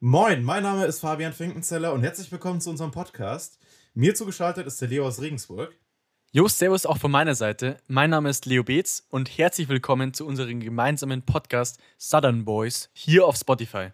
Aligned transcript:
Moin, 0.00 0.44
mein 0.44 0.62
Name 0.62 0.84
ist 0.84 1.00
Fabian 1.00 1.32
Finkenzeller 1.32 1.94
und 1.94 2.02
herzlich 2.02 2.30
willkommen 2.30 2.60
zu 2.60 2.68
unserem 2.68 2.90
Podcast. 2.90 3.58
Mir 3.94 4.14
zugeschaltet 4.14 4.66
ist 4.66 4.78
der 4.82 4.88
Leo 4.88 5.06
aus 5.06 5.22
Regensburg. 5.22 5.74
Jo, 6.32 6.48
servus 6.48 6.84
auch 6.84 6.98
von 6.98 7.10
meiner 7.10 7.34
Seite. 7.34 7.78
Mein 7.88 8.10
Name 8.10 8.28
ist 8.28 8.44
Leo 8.44 8.62
Beetz 8.62 9.06
und 9.08 9.38
herzlich 9.38 9.70
willkommen 9.70 10.12
zu 10.12 10.26
unserem 10.26 10.60
gemeinsamen 10.60 11.22
Podcast 11.22 11.80
Southern 11.98 12.44
Boys 12.44 12.90
hier 12.92 13.24
auf 13.24 13.36
Spotify. 13.36 13.92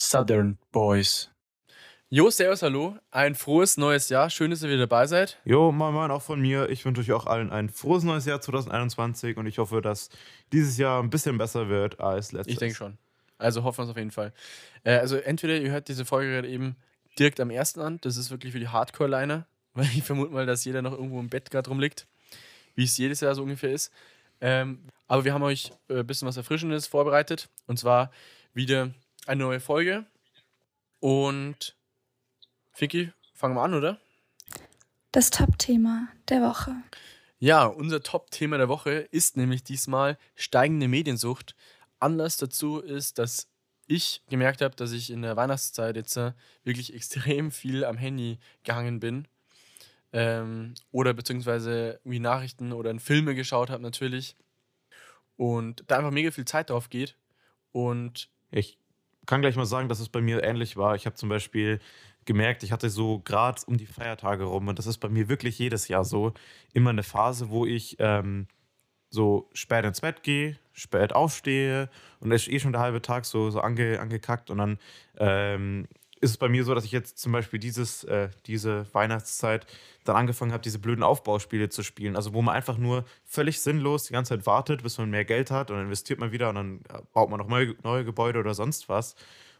Southern 0.00 0.58
Boys. 0.72 1.30
Jo, 2.12 2.28
servus, 2.28 2.60
hallo. 2.62 2.96
Ein 3.12 3.36
frohes 3.36 3.76
neues 3.76 4.08
Jahr. 4.08 4.30
Schön, 4.30 4.50
dass 4.50 4.64
ihr 4.64 4.68
wieder 4.68 4.88
dabei 4.88 5.06
seid. 5.06 5.38
Jo, 5.44 5.70
moin 5.70 5.94
moin 5.94 6.10
auch 6.10 6.22
von 6.22 6.40
mir. 6.40 6.68
Ich 6.68 6.84
wünsche 6.84 7.00
euch 7.02 7.12
auch 7.12 7.26
allen 7.26 7.52
ein 7.52 7.68
frohes 7.68 8.02
neues 8.02 8.26
Jahr 8.26 8.40
2021 8.40 9.36
und 9.36 9.46
ich 9.46 9.58
hoffe, 9.58 9.80
dass 9.80 10.08
dieses 10.50 10.76
Jahr 10.76 11.00
ein 11.00 11.08
bisschen 11.08 11.38
besser 11.38 11.68
wird 11.68 12.00
als 12.00 12.32
letztes. 12.32 12.52
Ich 12.52 12.58
denke 12.58 12.74
schon. 12.74 12.98
Also 13.38 13.62
hoffen 13.62 13.78
wir 13.78 13.84
es 13.84 13.90
auf 13.90 13.96
jeden 13.96 14.10
Fall. 14.10 14.32
Äh, 14.82 14.96
also 14.96 15.18
entweder 15.18 15.56
ihr 15.56 15.70
hört 15.70 15.86
diese 15.86 16.04
Folge 16.04 16.32
gerade 16.32 16.48
eben 16.48 16.74
direkt 17.16 17.38
am 17.38 17.48
ersten 17.48 17.78
an. 17.78 17.98
Das 18.00 18.16
ist 18.16 18.32
wirklich 18.32 18.54
für 18.54 18.58
die 18.58 18.66
Hardcore-Liner, 18.66 19.46
weil 19.74 19.86
ich 19.94 20.02
vermute 20.02 20.32
mal, 20.32 20.46
dass 20.46 20.64
jeder 20.64 20.82
noch 20.82 20.94
irgendwo 20.94 21.20
im 21.20 21.28
Bett 21.28 21.48
gerade 21.52 21.70
rumliegt, 21.70 22.08
wie 22.74 22.82
es 22.82 22.98
jedes 22.98 23.20
Jahr 23.20 23.36
so 23.36 23.44
ungefähr 23.44 23.70
ist. 23.70 23.92
Ähm, 24.40 24.80
aber 25.06 25.24
wir 25.24 25.32
haben 25.32 25.44
euch 25.44 25.70
ein 25.88 25.98
äh, 25.98 26.02
bisschen 26.02 26.26
was 26.26 26.36
Erfrischendes 26.36 26.88
vorbereitet 26.88 27.48
und 27.68 27.78
zwar 27.78 28.10
wieder 28.52 28.90
eine 29.28 29.44
neue 29.44 29.60
Folge 29.60 30.06
und 30.98 31.76
Vicky, 32.76 33.12
fangen 33.34 33.54
wir 33.54 33.62
an, 33.62 33.74
oder? 33.74 33.98
Das 35.12 35.30
Top-Thema 35.30 36.08
der 36.28 36.42
Woche. 36.42 36.74
Ja, 37.38 37.64
unser 37.66 38.02
Top-Thema 38.02 38.58
der 38.58 38.68
Woche 38.68 38.90
ist 39.10 39.36
nämlich 39.36 39.64
diesmal 39.64 40.18
steigende 40.34 40.88
Mediensucht. 40.88 41.56
Anlass 41.98 42.36
dazu 42.36 42.80
ist, 42.80 43.18
dass 43.18 43.48
ich 43.86 44.22
gemerkt 44.28 44.60
habe, 44.60 44.76
dass 44.76 44.92
ich 44.92 45.10
in 45.10 45.22
der 45.22 45.36
Weihnachtszeit 45.36 45.96
jetzt 45.96 46.16
äh, 46.16 46.32
wirklich 46.64 46.94
extrem 46.94 47.50
viel 47.50 47.84
am 47.84 47.96
Handy 47.96 48.38
gehangen 48.62 49.00
bin. 49.00 49.26
Ähm, 50.12 50.74
oder 50.90 51.14
beziehungsweise 51.14 52.00
wie 52.04 52.20
Nachrichten 52.20 52.72
oder 52.72 52.98
Filme 52.98 53.34
geschaut 53.34 53.70
habe 53.70 53.82
natürlich. 53.82 54.36
Und 55.36 55.84
da 55.86 55.98
einfach 55.98 56.10
mega 56.10 56.30
viel 56.30 56.44
Zeit 56.44 56.70
drauf 56.70 56.90
geht. 56.90 57.16
Und 57.72 58.28
ich 58.50 58.78
kann 59.30 59.42
gleich 59.42 59.54
mal 59.54 59.64
sagen, 59.64 59.88
dass 59.88 60.00
es 60.00 60.08
bei 60.08 60.20
mir 60.20 60.42
ähnlich 60.42 60.76
war. 60.76 60.96
Ich 60.96 61.06
habe 61.06 61.14
zum 61.14 61.28
Beispiel 61.28 61.78
gemerkt, 62.24 62.64
ich 62.64 62.72
hatte 62.72 62.90
so 62.90 63.20
gerade 63.20 63.62
um 63.66 63.76
die 63.76 63.86
Feiertage 63.86 64.42
rum 64.42 64.66
und 64.66 64.78
das 64.78 64.88
ist 64.88 64.98
bei 64.98 65.08
mir 65.08 65.28
wirklich 65.28 65.56
jedes 65.56 65.86
Jahr 65.86 66.04
so, 66.04 66.34
immer 66.72 66.90
eine 66.90 67.04
Phase, 67.04 67.48
wo 67.48 67.64
ich 67.64 67.96
ähm, 68.00 68.48
so 69.08 69.48
spät 69.52 69.84
ins 69.84 70.00
Bett 70.00 70.24
gehe, 70.24 70.58
spät 70.72 71.14
aufstehe 71.14 71.88
und 72.18 72.32
es 72.32 72.48
ist 72.48 72.52
eh 72.52 72.58
schon 72.58 72.72
der 72.72 72.80
halbe 72.80 73.02
Tag 73.02 73.24
so, 73.24 73.50
so 73.50 73.60
ange, 73.60 74.00
angekackt 74.00 74.50
und 74.50 74.58
dann 74.58 74.78
ähm, 75.16 75.86
ist 76.20 76.30
es 76.30 76.36
bei 76.36 76.48
mir 76.48 76.64
so, 76.64 76.74
dass 76.74 76.84
ich 76.84 76.92
jetzt 76.92 77.18
zum 77.18 77.32
Beispiel 77.32 77.58
dieses, 77.58 78.04
äh, 78.04 78.28
diese 78.46 78.86
Weihnachtszeit 78.92 79.66
dann 80.04 80.16
angefangen 80.16 80.52
habe, 80.52 80.62
diese 80.62 80.78
blöden 80.78 81.02
Aufbauspiele 81.02 81.70
zu 81.70 81.82
spielen. 81.82 82.14
Also 82.14 82.34
wo 82.34 82.42
man 82.42 82.54
einfach 82.54 82.76
nur 82.76 83.04
völlig 83.24 83.60
sinnlos 83.60 84.04
die 84.04 84.12
ganze 84.12 84.36
Zeit 84.36 84.46
wartet, 84.46 84.82
bis 84.82 84.98
man 84.98 85.10
mehr 85.10 85.24
Geld 85.24 85.50
hat 85.50 85.70
und 85.70 85.78
dann 85.78 85.86
investiert 85.86 86.18
man 86.18 86.30
wieder 86.32 86.50
und 86.50 86.54
dann 86.56 86.80
baut 87.12 87.30
man 87.30 87.38
noch 87.38 87.48
neue, 87.48 87.74
neue 87.82 88.04
Gebäude 88.04 88.38
oder 88.38 88.54
sonst 88.54 88.88
was. 88.88 89.14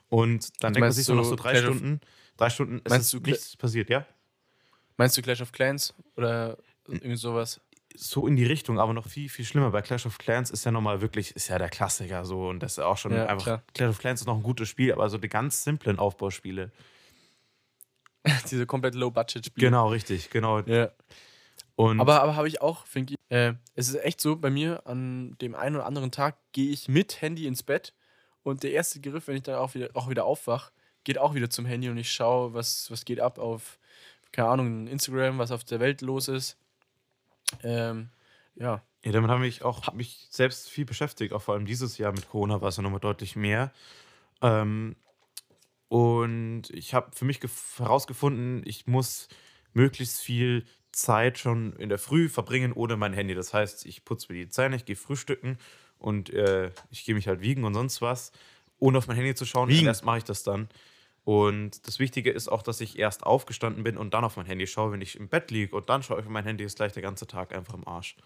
Und 0.09 0.63
dann 0.63 0.75
denkt 0.75 0.85
man 0.85 0.93
sich 0.93 1.07
so 1.07 1.15
noch 1.15 1.25
so 1.25 1.37
drei 1.37 1.53
Clash 1.53 1.65
Stunden, 1.65 2.01
drei 2.37 2.51
Stunden, 2.51 2.81
es 2.85 3.15
ist 3.15 3.27
nichts 3.27 3.57
passiert, 3.57 3.89
ja? 3.89 4.07
Meinst 4.97 5.17
du 5.17 5.23
Clash 5.23 5.41
of 5.41 5.53
Clans 5.53 5.95
oder 6.17 6.59
irgendwie 6.87 7.17
sowas? 7.17 7.61
So 7.95 8.27
in 8.27 8.37
die 8.37 8.45
Richtung, 8.45 8.79
aber 8.79 8.93
noch 8.93 9.07
viel, 9.07 9.29
viel 9.29 9.45
schlimmer. 9.45 9.71
Bei 9.71 9.83
Clash 9.83 10.07
of 10.07 10.19
Clans 10.19 10.51
ist 10.51 10.65
ja 10.65 10.71
nochmal 10.71 11.01
wirklich, 11.01 11.35
ist 11.35 11.49
ja 11.49 11.59
der 11.59 11.69
Klassiker 11.69 12.25
so 12.25 12.49
und 12.49 12.61
das 12.61 12.73
ist 12.73 12.79
auch 12.81 12.97
schon 12.97 13.13
ja, 13.13 13.27
einfach. 13.27 13.45
Klar. 13.45 13.63
Clash 13.75 13.91
of 13.91 13.99
Clans 13.99 14.21
ist 14.21 14.27
noch 14.27 14.37
ein 14.37 14.43
gutes 14.43 14.69
Spiel, 14.69 14.93
aber 14.93 15.09
so 15.09 15.19
die 15.19 15.29
ganz 15.29 15.65
simplen 15.65 15.99
Aufbauspiele. 15.99 16.71
Diese 18.51 18.67
komplett 18.67 18.95
Low-Budget-Spiele. 18.95 19.67
Genau, 19.67 19.89
richtig, 19.89 20.31
genau. 20.31 20.61
Ja. 20.61 20.91
Und 21.77 22.01
aber 22.01 22.23
aber 22.23 22.37
habe 22.37 22.49
ich 22.49 22.61
auch, 22.61 22.85
finde 22.85 23.15
ich, 23.15 23.19
äh, 23.35 23.55
es 23.75 23.89
ist 23.89 24.05
echt 24.05 24.21
so, 24.21 24.37
bei 24.37 24.51
mir 24.51 24.87
an 24.87 25.37
dem 25.41 25.55
einen 25.55 25.77
oder 25.77 25.87
anderen 25.87 26.11
Tag 26.11 26.37
gehe 26.53 26.71
ich 26.71 26.89
mit 26.89 27.23
Handy 27.23 27.47
ins 27.47 27.63
Bett 27.63 27.95
und 28.43 28.63
der 28.63 28.73
erste 28.73 29.01
Griff, 29.01 29.29
wenn 29.29 29.37
ich 29.37 29.43
dann 29.43 29.55
auch 29.55 29.75
wieder, 29.75 29.89
auch 29.95 30.11
wieder 30.11 30.25
aufwach, 30.25 30.73
geht 31.05 31.19
auch 31.19 31.35
wieder 31.35 31.49
zum 31.49 31.65
Handy 31.65 31.89
und 31.89 31.97
ich 31.97 32.13
schaue, 32.13 32.53
was, 32.53 32.91
was 32.91 33.05
geht 33.05 33.21
ab 33.21 33.39
auf, 33.39 33.79
keine 34.33 34.49
Ahnung, 34.49 34.87
Instagram, 34.87 35.39
was 35.39 35.51
auf 35.51 35.65
der 35.65 35.81
Welt 35.81 36.03
los 36.03 36.29
ist. 36.29 36.59
Ähm, 37.63 38.09
ja. 38.55 38.83
Ja, 39.03 39.13
damit 39.13 39.31
habe 39.31 39.47
ich 39.47 39.63
auch 39.63 39.93
mich 39.95 40.27
selbst 40.31 40.69
viel 40.69 40.85
beschäftigt, 40.85 41.33
auch 41.33 41.41
vor 41.41 41.55
allem 41.55 41.65
dieses 41.65 41.97
Jahr 41.97 42.13
mit 42.13 42.29
Corona 42.29 42.61
war 42.61 42.69
es 42.69 42.77
ja 42.77 42.83
nochmal 42.83 43.01
deutlich 43.01 43.35
mehr. 43.35 43.73
Ähm, 44.43 44.97
und 45.89 46.71
ich 46.71 46.95
habe 46.95 47.11
für 47.13 47.25
mich 47.25 47.41
herausgefunden, 47.79 48.63
ich 48.67 48.87
muss 48.87 49.29
möglichst 49.73 50.21
viel 50.21 50.65
Zeit 50.93 51.39
schon 51.39 51.73
in 51.75 51.89
der 51.89 51.99
Früh 51.99 52.29
verbringen 52.29 52.73
ohne 52.73 52.97
mein 52.97 53.13
Handy. 53.13 53.35
Das 53.35 53.55
heißt, 53.55 53.87
ich 53.87 54.05
putze 54.05 54.33
mir 54.33 54.39
die 54.39 54.49
Zähne, 54.49 54.77
ich 54.77 54.85
gehe 54.85 54.97
frühstücken 54.97 55.59
und 55.99 56.31
äh, 56.31 56.71
ich 56.91 57.05
gehe 57.05 57.15
mich 57.15 57.27
halt 57.27 57.41
wiegen 57.41 57.65
und 57.65 57.75
sonst 57.75 58.03
was, 58.03 58.33
ohne 58.79 58.99
auf 58.99 59.07
mein 59.07 59.17
Handy 59.17 59.35
zu 59.35 59.47
schauen. 59.47 59.69
Wiegen. 59.69 59.87
Erst 59.87 60.05
mache 60.05 60.19
ich 60.19 60.25
das 60.25 60.43
dann. 60.43 60.69
Und 61.25 61.87
das 61.87 61.99
Wichtige 61.99 62.31
ist 62.31 62.49
auch, 62.49 62.63
dass 62.63 62.81
ich 62.81 62.99
erst 62.99 63.25
aufgestanden 63.25 63.85
bin 63.85 63.97
und 63.97 64.15
dann 64.15 64.25
auf 64.25 64.37
mein 64.37 64.47
Handy 64.47 64.67
schaue, 64.67 64.93
wenn 64.93 65.03
ich 65.03 65.17
im 65.17 65.29
Bett 65.29 65.51
liege 65.51 65.77
und 65.77 65.89
dann 65.89 66.03
schaue 66.03 66.21
ich 66.21 66.27
auf 66.27 66.31
mein 66.31 66.45
Handy, 66.45 66.65
ist 66.65 66.77
gleich 66.77 66.93
der 66.93 67.03
ganze 67.03 67.27
Tag 67.27 67.55
einfach 67.55 67.75
im 67.75 67.87
Arsch. 67.87 68.17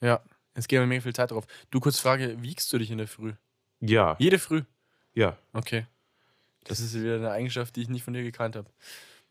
Ja, 0.00 0.22
es 0.54 0.68
geht 0.68 0.80
mir 0.80 0.86
mega 0.86 1.02
viel 1.02 1.14
Zeit 1.14 1.30
drauf. 1.30 1.46
Du, 1.70 1.80
kurz 1.80 1.98
Frage, 1.98 2.40
wiegst 2.42 2.72
du 2.72 2.78
dich 2.78 2.90
in 2.90 2.98
der 2.98 3.08
Früh? 3.08 3.34
Ja. 3.80 4.16
Jede 4.18 4.38
Früh? 4.38 4.62
Ja. 5.14 5.36
Okay. 5.52 5.86
Das 6.64 6.80
ist 6.80 6.94
wieder 6.94 7.16
eine 7.16 7.30
Eigenschaft, 7.30 7.76
die 7.76 7.82
ich 7.82 7.88
nicht 7.88 8.04
von 8.04 8.14
dir 8.14 8.22
gekannt 8.22 8.56
habe. 8.56 8.70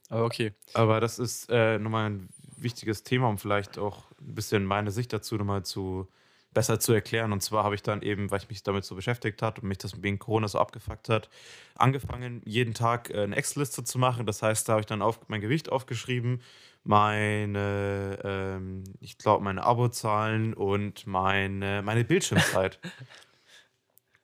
Aber 0.09 0.25
okay. 0.25 0.53
Aber 0.73 0.99
das 0.99 1.19
ist 1.19 1.49
äh, 1.49 1.79
nochmal 1.79 2.09
ein 2.09 2.29
wichtiges 2.57 3.03
Thema, 3.03 3.27
um 3.27 3.37
vielleicht 3.37 3.77
auch 3.77 4.03
ein 4.19 4.35
bisschen 4.35 4.65
meine 4.65 4.91
Sicht 4.91 5.11
dazu 5.13 5.35
nochmal 5.35 5.63
zu 5.63 6.07
besser 6.55 6.79
zu 6.79 6.93
erklären. 6.93 7.31
Und 7.31 7.41
zwar 7.41 7.63
habe 7.63 7.75
ich 7.75 7.83
dann 7.83 8.01
eben, 8.01 8.31
weil 8.31 8.39
ich 8.39 8.49
mich 8.49 8.63
damit 8.63 8.83
so 8.83 8.95
beschäftigt 8.95 9.43
hat 9.43 9.59
und 9.59 9.67
mich 9.67 9.77
das 9.77 10.01
wegen 10.01 10.17
Corona 10.17 10.47
so 10.47 10.57
abgefuckt 10.57 11.09
hat, 11.09 11.29
angefangen, 11.75 12.41
jeden 12.45 12.73
Tag 12.73 13.11
äh, 13.11 13.21
eine 13.21 13.35
Excel-Liste 13.35 13.83
zu 13.83 13.99
machen. 13.99 14.25
Das 14.25 14.41
heißt, 14.41 14.67
da 14.67 14.73
habe 14.73 14.79
ich 14.79 14.87
dann 14.87 15.03
auf, 15.03 15.19
mein 15.27 15.41
Gewicht 15.41 15.71
aufgeschrieben, 15.71 16.41
meine, 16.83 18.19
ähm, 18.23 18.83
ich 18.99 19.19
glaube, 19.19 19.43
meine 19.43 19.63
Abozahlen 19.63 20.55
und 20.55 21.05
meine, 21.05 21.83
meine 21.83 22.03
Bildschirmzeit. 22.03 22.79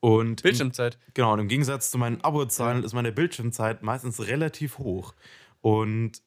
Und 0.03 0.41
Bildschirmzeit. 0.41 0.96
Im, 0.96 1.14
genau, 1.14 1.34
und 1.34 1.38
im 1.41 1.47
Gegensatz 1.47 1.91
zu 1.91 2.00
meinen 2.00 2.22
Abozahlen 2.22 2.84
ist 2.84 2.94
meine 2.94 3.12
Bildschirmzeit 3.12 3.84
meistens 3.84 4.20
relativ 4.20 4.80
hoch. 4.80 5.14
Und 5.62 6.24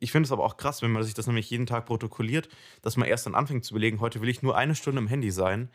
ich 0.00 0.12
finde 0.12 0.26
es 0.26 0.32
aber 0.32 0.44
auch 0.44 0.56
krass, 0.56 0.82
wenn 0.82 0.90
man 0.90 1.02
sich 1.02 1.14
das 1.14 1.26
nämlich 1.26 1.48
jeden 1.50 1.66
Tag 1.66 1.86
protokolliert, 1.86 2.48
dass 2.82 2.96
man 2.96 3.06
erst 3.06 3.26
dann 3.26 3.34
anfängt 3.34 3.64
zu 3.64 3.74
überlegen, 3.74 4.00
heute 4.00 4.20
will 4.20 4.28
ich 4.28 4.42
nur 4.42 4.56
eine 4.56 4.74
Stunde 4.74 5.00
im 5.00 5.06
Handy 5.06 5.30
sein. 5.30 5.70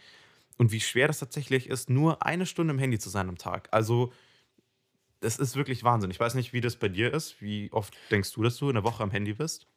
Und 0.58 0.72
wie 0.72 0.80
schwer 0.80 1.08
das 1.08 1.20
tatsächlich 1.20 1.70
ist, 1.70 1.90
nur 1.90 2.26
eine 2.26 2.46
Stunde 2.46 2.74
im 2.74 2.80
Handy 2.80 2.98
zu 2.98 3.10
sein 3.10 3.30
am 3.30 3.38
Tag. 3.38 3.68
Also, 3.72 4.12
das 5.20 5.38
ist 5.38 5.56
wirklich 5.56 5.84
Wahnsinn. 5.84 6.12
Ich 6.12 6.20
weiß 6.20 6.34
nicht, 6.34 6.54
wie 6.54 6.62
das 6.62 6.76
bei 6.76 6.90
dir 6.90 7.14
ist. 7.14 7.42
Wie 7.42 7.72
oft 7.72 7.94
denkst 8.10 8.34
du, 8.34 8.42
dass 8.42 8.58
du 8.58 8.70
in 8.70 8.76
der 8.76 8.84
Woche 8.84 9.04
am 9.04 9.12
Handy 9.12 9.34
bist? 9.34 9.68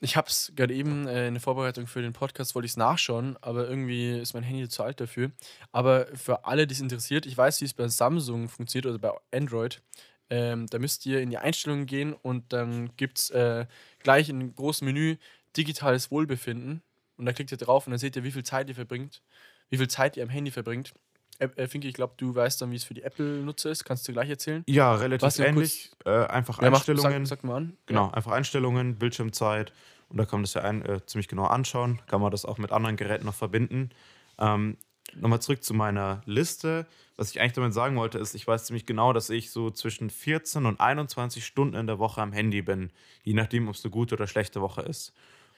Ich 0.00 0.16
habe 0.16 0.28
es 0.28 0.52
gerade 0.54 0.74
eben 0.74 1.08
äh, 1.08 1.26
in 1.26 1.34
der 1.34 1.40
Vorbereitung 1.40 1.86
für 1.86 2.02
den 2.02 2.12
Podcast, 2.12 2.54
wollte 2.54 2.66
ich 2.66 2.72
es 2.72 2.76
nachschauen, 2.76 3.36
aber 3.40 3.68
irgendwie 3.68 4.16
ist 4.18 4.32
mein 4.32 4.44
Handy 4.44 4.68
zu 4.68 4.84
alt 4.84 5.00
dafür. 5.00 5.32
Aber 5.72 6.06
für 6.14 6.44
alle, 6.44 6.66
die 6.66 6.74
es 6.74 6.80
interessiert, 6.80 7.26
ich 7.26 7.36
weiß, 7.36 7.60
wie 7.60 7.64
es 7.64 7.74
bei 7.74 7.88
Samsung 7.88 8.48
funktioniert 8.48 8.86
oder 8.86 8.98
bei 8.98 9.36
Android. 9.36 9.82
Ähm, 10.30 10.66
da 10.66 10.78
müsst 10.78 11.06
ihr 11.06 11.20
in 11.20 11.30
die 11.30 11.38
Einstellungen 11.38 11.86
gehen 11.86 12.12
und 12.12 12.52
dann 12.52 12.94
gibt 12.96 13.18
es 13.18 13.30
äh, 13.30 13.66
gleich 14.00 14.28
in 14.28 14.40
einem 14.40 14.54
großen 14.54 14.84
Menü 14.84 15.16
digitales 15.56 16.10
Wohlbefinden. 16.10 16.82
Und 17.16 17.26
da 17.26 17.32
klickt 17.32 17.50
ihr 17.50 17.58
drauf 17.58 17.86
und 17.86 17.92
dann 17.92 17.98
seht 17.98 18.16
ihr, 18.16 18.24
wie 18.24 18.30
viel 18.30 18.44
Zeit 18.44 18.68
ihr 18.68 18.74
verbringt, 18.74 19.22
wie 19.70 19.78
viel 19.78 19.88
Zeit 19.88 20.16
ihr 20.16 20.22
am 20.22 20.28
Handy 20.28 20.50
verbringt. 20.50 20.92
Äh, 21.38 21.68
Finke, 21.68 21.86
ich 21.88 21.94
glaube, 21.94 22.14
du 22.16 22.34
weißt 22.34 22.60
dann, 22.60 22.70
wie 22.72 22.76
es 22.76 22.84
für 22.84 22.94
die 22.94 23.02
Apple-Nutzer 23.02 23.70
ist. 23.70 23.84
Kannst 23.84 24.06
du 24.08 24.12
gleich 24.12 24.28
erzählen? 24.28 24.64
Ja, 24.66 24.94
relativ 24.94 25.38
ähnlich. 25.38 25.90
Äh, 26.04 26.10
einfach 26.10 26.60
ja, 26.60 26.68
Einstellungen. 26.68 27.22
Mach, 27.22 27.28
sag, 27.28 27.38
sag, 27.38 27.44
mal 27.44 27.56
an. 27.56 27.76
Genau, 27.86 28.06
ja. 28.06 28.14
einfach 28.14 28.32
Einstellungen, 28.32 28.96
Bildschirmzeit. 28.96 29.72
Und 30.08 30.16
da 30.16 30.24
kann 30.24 30.40
man 30.40 30.44
das 30.44 30.54
ja 30.54 30.62
ein, 30.62 30.84
äh, 30.84 31.04
ziemlich 31.06 31.28
genau 31.28 31.44
anschauen. 31.44 32.00
Kann 32.06 32.20
man 32.20 32.30
das 32.30 32.44
auch 32.44 32.58
mit 32.58 32.72
anderen 32.72 32.96
Geräten 32.96 33.26
noch 33.26 33.34
verbinden. 33.34 33.90
Ähm, 34.38 34.76
Nochmal 35.14 35.40
zurück 35.40 35.62
zu 35.62 35.74
meiner 35.74 36.22
Liste. 36.26 36.86
Was 37.16 37.30
ich 37.30 37.40
eigentlich 37.40 37.54
damit 37.54 37.74
sagen 37.74 37.96
wollte, 37.96 38.18
ist, 38.18 38.34
ich 38.34 38.46
weiß 38.46 38.66
ziemlich 38.66 38.86
genau, 38.86 39.12
dass 39.12 39.30
ich 39.30 39.50
so 39.50 39.70
zwischen 39.70 40.10
14 40.10 40.66
und 40.66 40.80
21 40.80 41.44
Stunden 41.44 41.74
in 41.74 41.86
der 41.86 41.98
Woche 41.98 42.20
am 42.20 42.32
Handy 42.32 42.62
bin. 42.62 42.90
Je 43.22 43.34
nachdem, 43.34 43.68
ob 43.68 43.74
es 43.74 43.84
eine 43.84 43.90
gute 43.90 44.14
oder 44.14 44.26
schlechte 44.26 44.60
Woche 44.60 44.82
ist. 44.82 45.12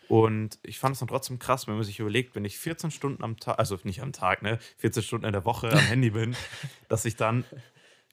Und 0.08 0.58
ich 0.64 0.80
fand 0.80 0.94
es 0.94 0.98
dann 0.98 1.08
trotzdem 1.08 1.38
krass, 1.38 1.68
wenn 1.68 1.74
man 1.74 1.84
sich 1.84 2.00
überlegt, 2.00 2.34
wenn 2.34 2.44
ich 2.44 2.58
14 2.58 2.90
Stunden 2.90 3.22
am 3.22 3.36
Tag, 3.36 3.58
also 3.60 3.78
nicht 3.84 4.02
am 4.02 4.12
Tag, 4.12 4.42
ne, 4.42 4.58
14 4.78 5.04
Stunden 5.04 5.26
in 5.26 5.32
der 5.32 5.44
Woche 5.44 5.70
am 5.70 5.78
Handy 5.78 6.10
bin, 6.10 6.34
dass 6.88 7.04
ich 7.04 7.14
dann 7.14 7.44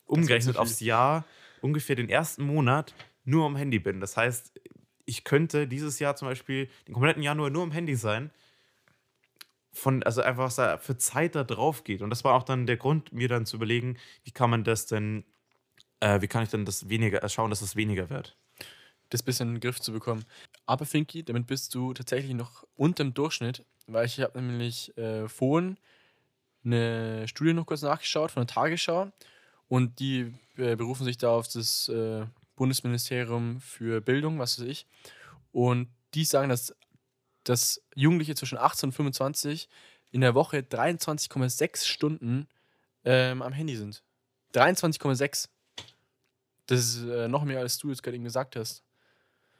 umgerechnet 0.05 0.57
aufs 0.57 0.79
Jahr 0.79 1.25
ungefähr 1.61 1.95
den 1.95 2.07
ersten 2.07 2.43
Monat 2.43 2.93
nur 3.25 3.45
am 3.47 3.55
Handy 3.55 3.79
bin. 3.79 3.99
Das 3.99 4.15
heißt, 4.15 4.53
ich 5.05 5.23
könnte 5.23 5.67
dieses 5.67 5.97
Jahr 5.97 6.15
zum 6.15 6.27
Beispiel 6.27 6.69
den 6.87 6.93
kompletten 6.93 7.23
Januar 7.23 7.49
nur 7.49 7.63
am 7.63 7.71
Handy 7.71 7.95
sein. 7.95 8.29
Von, 9.77 10.03
also 10.03 10.21
einfach, 10.21 10.45
was 10.45 10.55
da 10.55 10.77
für 10.77 10.97
Zeit 10.97 11.35
da 11.35 11.43
drauf 11.43 11.83
geht. 11.83 12.01
Und 12.01 12.09
das 12.09 12.23
war 12.23 12.33
auch 12.33 12.43
dann 12.43 12.65
der 12.65 12.77
Grund, 12.77 13.11
mir 13.13 13.27
dann 13.27 13.45
zu 13.45 13.57
überlegen, 13.57 13.97
wie 14.23 14.31
kann 14.31 14.49
man 14.49 14.63
das 14.63 14.87
denn, 14.87 15.23
äh, 15.99 16.21
wie 16.21 16.27
kann 16.27 16.43
ich 16.43 16.49
denn 16.49 16.65
das 16.65 16.89
weniger, 16.89 17.23
äh, 17.23 17.29
schauen, 17.29 17.49
dass 17.51 17.61
es 17.61 17.75
weniger 17.75 18.09
wird. 18.09 18.37
das 19.09 19.23
bisschen 19.23 19.49
in 19.49 19.55
den 19.55 19.61
Griff 19.61 19.79
zu 19.79 19.91
bekommen. 19.93 20.25
Aber 20.65 20.85
Finky, 20.85 21.23
damit 21.23 21.47
bist 21.47 21.73
du 21.75 21.93
tatsächlich 21.93 22.33
noch 22.33 22.65
unter 22.75 23.03
dem 23.03 23.13
Durchschnitt, 23.13 23.63
weil 23.87 24.05
ich 24.05 24.19
habe 24.19 24.41
nämlich 24.41 24.97
äh, 24.97 25.27
vorhin 25.29 25.77
eine 26.65 27.27
Studie 27.27 27.53
noch 27.53 27.65
kurz 27.65 27.81
nachgeschaut 27.83 28.31
von 28.31 28.45
der 28.45 28.53
Tagesschau 28.53 29.11
und 29.69 29.99
die 29.99 30.33
äh, 30.57 30.75
berufen 30.75 31.05
sich 31.05 31.17
da 31.17 31.29
auf 31.29 31.47
das 31.47 31.87
äh, 31.89 32.25
Bundesministerium 32.55 33.61
für 33.61 34.01
Bildung, 34.01 34.39
was 34.39 34.59
weiß 34.59 34.67
ich. 34.67 34.87
Und 35.51 35.89
die 36.13 36.25
sagen, 36.25 36.49
dass, 36.49 36.75
dass 37.49 37.81
Jugendliche 37.95 38.35
zwischen 38.35 38.57
18 38.57 38.89
und 38.89 38.93
25 38.93 39.69
in 40.11 40.21
der 40.21 40.35
Woche 40.35 40.59
23,6 40.59 41.85
Stunden 41.85 42.47
ähm, 43.05 43.41
am 43.41 43.53
Handy 43.53 43.75
sind. 43.75 44.03
23,6. 44.53 45.49
Das 46.65 46.79
ist 46.79 47.03
äh, 47.03 47.27
noch 47.27 47.43
mehr, 47.43 47.59
als 47.59 47.77
du 47.77 47.89
jetzt 47.89 48.03
gerade 48.03 48.15
eben 48.15 48.23
gesagt 48.23 48.55
hast. 48.55 48.83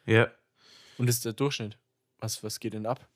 Ja. 0.06 0.32
Und 0.98 1.08
das 1.08 1.18
ist 1.18 1.26
der 1.26 1.34
Durchschnitt. 1.34 1.78
Was, 2.20 2.44
was 2.44 2.60
geht 2.60 2.74
denn 2.74 2.86
ab? 2.86 3.08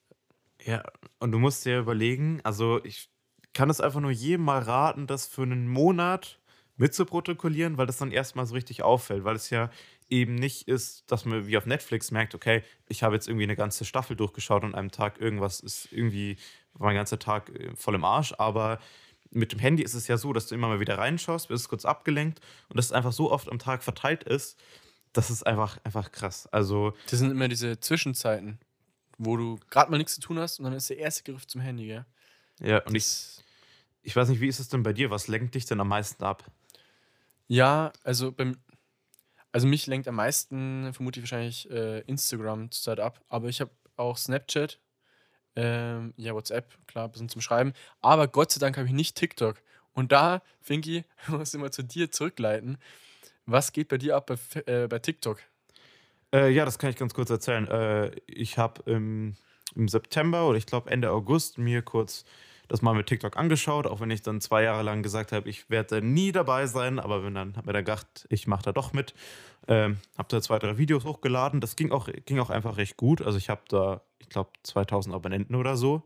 Ja, 0.64 0.84
und 1.20 1.32
du 1.32 1.40
musst 1.40 1.66
dir 1.66 1.80
überlegen, 1.80 2.40
also 2.44 2.84
ich 2.84 3.10
kann 3.54 3.70
es 3.70 3.82
einfach 3.82 4.00
nur 4.00 4.12
jedem 4.12 4.46
mal 4.46 4.62
raten, 4.62 5.08
das 5.08 5.28
für 5.28 5.42
einen 5.42 5.68
Monat 5.68 6.40
mitzuprotokollieren, 6.78 7.78
weil 7.78 7.88
das 7.88 7.98
dann 7.98 8.12
erstmal 8.12 8.46
so 8.46 8.54
richtig 8.54 8.84
auffällt, 8.84 9.24
weil 9.24 9.36
es 9.36 9.50
ja 9.50 9.70
eben 10.12 10.36
nicht 10.36 10.68
ist, 10.68 11.10
dass 11.10 11.26
man 11.26 11.48
wie 11.48 11.58
auf 11.58 11.66
Netflix 11.66 12.12
merkt, 12.12 12.36
okay, 12.36 12.64
ich 12.88 13.02
habe 13.02 13.16
jetzt 13.16 13.28
irgendwie 13.28 13.46
eine 13.46 13.56
ganze 13.56 13.86
Staffel 13.86 14.16
durchgeschaut 14.16 14.64
und 14.64 14.74
an 14.74 14.80
einem 14.80 14.92
Tag 14.92 15.20
irgendwas 15.20 15.62
ist 15.62 15.88
irgendwie, 15.92 16.38
war 16.74 16.88
mein 16.88 16.96
ganzer 16.96 17.18
Tag 17.18 17.50
äh, 17.50 17.76
voll 17.76 17.96
im 17.96 18.04
Arsch, 18.04 18.34
aber 18.38 18.80
mit 19.32 19.54
dem 19.54 19.60
Handy 19.60 19.82
ist 19.82 19.94
es 19.94 20.08
ja 20.08 20.18
so, 20.18 20.34
dass 20.34 20.48
du 20.48 20.56
immer 20.56 20.68
mal 20.68 20.82
wieder 20.82 20.98
reinschaust, 20.98 21.48
bist 21.48 21.70
kurz 21.70 21.86
abgelenkt 21.86 22.42
und 22.68 22.78
das 22.78 22.92
einfach 22.92 23.14
so 23.14 23.32
oft 23.32 23.50
am 23.50 23.58
Tag 23.58 23.84
verteilt 23.84 24.24
ist, 24.26 24.60
das 25.14 25.30
ist 25.30 25.44
einfach, 25.48 25.78
einfach 25.86 26.12
krass. 26.12 26.48
Also, 26.48 26.94
Das 27.10 27.20
sind 27.20 27.32
immer 27.32 27.48
diese 27.48 27.80
Zwischenzeiten, 27.80 28.60
wo 29.18 29.38
du 29.38 29.60
gerade 29.70 29.90
mal 29.90 29.98
nichts 29.98 30.16
zu 30.16 30.22
tun 30.22 30.38
hast 30.40 30.60
und 30.60 30.66
dann 30.66 30.74
ist 30.74 30.90
der 30.90 30.98
erste 30.98 31.24
Griff 31.24 31.48
zum 31.48 31.62
Handy, 31.62 31.88
gell? 31.88 32.06
ja, 32.60 32.80
und 32.84 32.96
ich, 32.96 33.42
ich 34.04 34.16
weiß 34.16 34.28
nicht, 34.28 34.42
wie 34.42 34.48
ist 34.48 34.60
es 34.60 34.68
denn 34.68 34.84
bei 34.84 34.92
dir? 34.92 35.10
Was 35.10 35.30
lenkt 35.30 35.56
dich 35.56 35.66
denn 35.66 35.80
am 35.80 35.88
meisten 35.88 36.24
ab? 36.24 36.44
Ja, 37.48 37.92
also 38.04 38.32
beim, 38.32 38.58
also 39.52 39.68
mich 39.68 39.88
lenkt 39.88 40.08
am 40.08 40.16
meisten 40.16 40.94
vermutlich 40.94 41.24
wahrscheinlich 41.24 41.70
äh, 41.70 42.00
Instagram 42.02 42.72
zurzeit 42.72 43.00
ab, 43.00 43.22
aber 43.30 43.50
ich 43.50 43.62
habe 43.62 43.72
auch 43.98 44.18
Snapchat, 44.18 44.80
ähm, 45.56 46.14
ja 46.18 46.34
WhatsApp, 46.34 46.76
klar, 46.88 47.06
ein 47.06 47.12
bisschen 47.12 47.30
zum 47.30 47.42
Schreiben, 47.42 47.74
aber 48.02 48.28
Gott 48.28 48.52
sei 48.52 48.60
Dank 48.60 48.78
habe 48.78 48.88
ich 48.88 48.94
nicht 48.94 49.16
TikTok. 49.16 49.62
Und 49.94 50.12
da, 50.12 50.42
Finky, 50.62 51.04
muss 51.28 51.54
ich 51.54 51.60
mal 51.60 51.72
zu 51.72 51.84
dir 51.84 52.12
zurückleiten. 52.12 52.78
Was 53.46 53.74
geht 53.74 53.90
bei 53.90 53.98
dir 53.98 54.16
ab 54.16 54.28
bei, 54.28 54.62
äh, 54.66 54.88
bei 54.88 55.00
TikTok? 55.00 55.40
Äh, 56.34 56.52
ja, 56.52 56.64
das 56.64 56.80
kann 56.80 56.90
ich 56.90 56.96
ganz 56.96 57.14
kurz 57.14 57.30
erzählen. 57.30 57.68
Äh, 57.68 58.12
ich 58.26 58.58
habe 58.58 58.90
im, 58.90 59.36
im 59.76 59.88
September 59.88 60.48
oder 60.48 60.58
ich 60.58 60.66
glaube 60.66 60.90
Ende 60.90 61.12
August 61.12 61.58
mir 61.58 61.82
kurz 61.82 62.24
das 62.72 62.82
mal 62.82 62.94
mit 62.94 63.08
TikTok 63.08 63.36
angeschaut, 63.38 63.86
auch 63.86 64.00
wenn 64.00 64.10
ich 64.12 64.22
dann 64.22 64.40
zwei 64.40 64.64
Jahre 64.64 64.82
lang 64.82 65.04
gesagt 65.04 65.32
habe, 65.34 65.50
ich 65.50 65.70
werde 65.70 66.02
nie 66.02 66.32
dabei 66.32 66.68
sein, 66.68 67.00
aber 67.00 67.20
bin 67.20 67.36
dann 67.36 67.58
habe 67.58 67.68
mir 67.68 67.74
dann 67.74 67.84
gedacht, 67.84 68.26
ich 68.30 68.48
mache 68.48 68.64
da 68.64 68.72
doch 68.72 68.94
mit. 68.94 69.14
Ähm, 69.68 69.98
habe 70.18 70.30
da 70.30 70.42
zwei, 70.42 70.58
drei 70.58 70.78
Videos 70.78 71.04
hochgeladen. 71.04 71.60
Das 71.60 71.76
ging 71.76 71.92
auch, 71.92 72.08
ging 72.26 72.40
auch 72.40 72.50
einfach 72.50 72.78
recht 72.78 72.96
gut. 72.98 73.22
Also 73.22 73.38
ich 73.38 73.50
habe 73.50 73.62
da, 73.68 74.02
ich 74.20 74.30
glaube, 74.30 74.52
2000 74.64 75.14
Abonnenten 75.14 75.56
oder 75.56 75.76
so. 75.76 76.04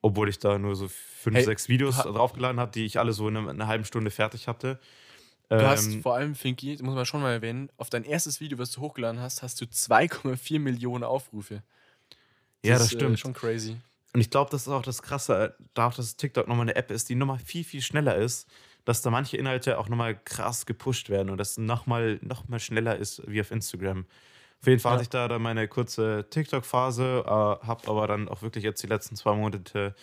Obwohl 0.00 0.28
ich 0.28 0.38
da 0.38 0.58
nur 0.58 0.74
so 0.74 0.88
fünf, 0.88 1.36
Hey, 1.36 1.44
sechs 1.44 1.68
Videos 1.68 1.98
ha- 1.98 2.04
draufgeladen 2.10 2.58
habe, 2.58 2.72
die 2.72 2.84
ich 2.84 2.98
alle 2.98 3.12
so 3.12 3.28
in 3.28 3.36
einer, 3.36 3.50
einer 3.50 3.66
halben 3.68 3.84
Stunde 3.84 4.10
fertig 4.10 4.48
hatte. 4.48 4.80
Du 5.48 5.60
hast 5.66 5.86
Ähm, 5.86 6.02
vor 6.02 6.14
allem, 6.14 6.34
Finky, 6.34 6.72
das 6.72 6.82
muss 6.82 6.94
man 6.94 7.04
schon 7.06 7.20
mal 7.20 7.32
erwähnen, 7.32 7.68
auf 7.76 7.90
dein 7.90 8.04
erstes 8.04 8.40
Video, 8.40 8.58
was 8.58 8.72
du 8.72 8.80
hochgeladen 8.80 9.20
hast, 9.20 9.42
hast 9.42 9.60
du 9.60 9.66
2,4 9.66 10.58
Millionen 10.58 11.04
Aufrufe. 11.04 11.62
ja, 12.64 12.74
das 12.74 12.84
ist, 12.84 12.92
stimmt. 12.92 13.14
Äh, 13.14 13.18
schon 13.18 13.34
crazy. 13.34 13.76
Und 14.14 14.20
ich 14.20 14.30
glaube, 14.30 14.50
das 14.50 14.62
ist 14.62 14.68
auch 14.68 14.82
das 14.82 15.02
Krasse, 15.02 15.56
dadurch, 15.74 15.96
dass 15.96 16.16
TikTok 16.16 16.46
nochmal 16.46 16.64
eine 16.64 16.76
App 16.76 16.90
ist, 16.90 17.08
die 17.08 17.14
nochmal 17.14 17.38
viel, 17.38 17.64
viel 17.64 17.80
schneller 17.80 18.16
ist, 18.16 18.48
dass 18.84 19.00
da 19.00 19.10
manche 19.10 19.36
Inhalte 19.36 19.78
auch 19.78 19.88
nochmal 19.88 20.14
krass 20.22 20.66
gepusht 20.66 21.08
werden 21.08 21.30
und 21.30 21.38
das 21.38 21.56
nochmal 21.56 22.18
noch 22.22 22.48
mal 22.48 22.60
schneller 22.60 22.96
ist 22.96 23.22
wie 23.26 23.40
auf 23.40 23.50
Instagram. 23.50 24.06
Auf 24.60 24.66
jeden 24.66 24.80
Fall 24.80 24.90
Ja. 24.90 24.94
hatte 24.94 25.02
ich 25.04 25.08
da 25.08 25.28
dann 25.28 25.42
meine 25.42 25.66
kurze 25.68 26.26
TikTok-Phase, 26.30 27.24
äh, 27.24 27.30
habe 27.30 27.88
aber 27.88 28.06
dann 28.06 28.28
auch 28.28 28.42
wirklich 28.42 28.64
jetzt 28.64 28.82
die 28.82 28.86
letzten 28.86 29.16
zwei 29.16 29.34
Monate 29.34 29.94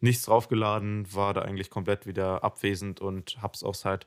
nichts 0.00 0.24
draufgeladen, 0.24 1.12
war 1.12 1.34
da 1.34 1.42
eigentlich 1.42 1.70
komplett 1.70 2.06
wieder 2.06 2.44
abwesend 2.44 3.00
und 3.00 3.40
habe 3.42 3.54
es 3.54 3.62
auch 3.64 3.74
seit 3.74 4.06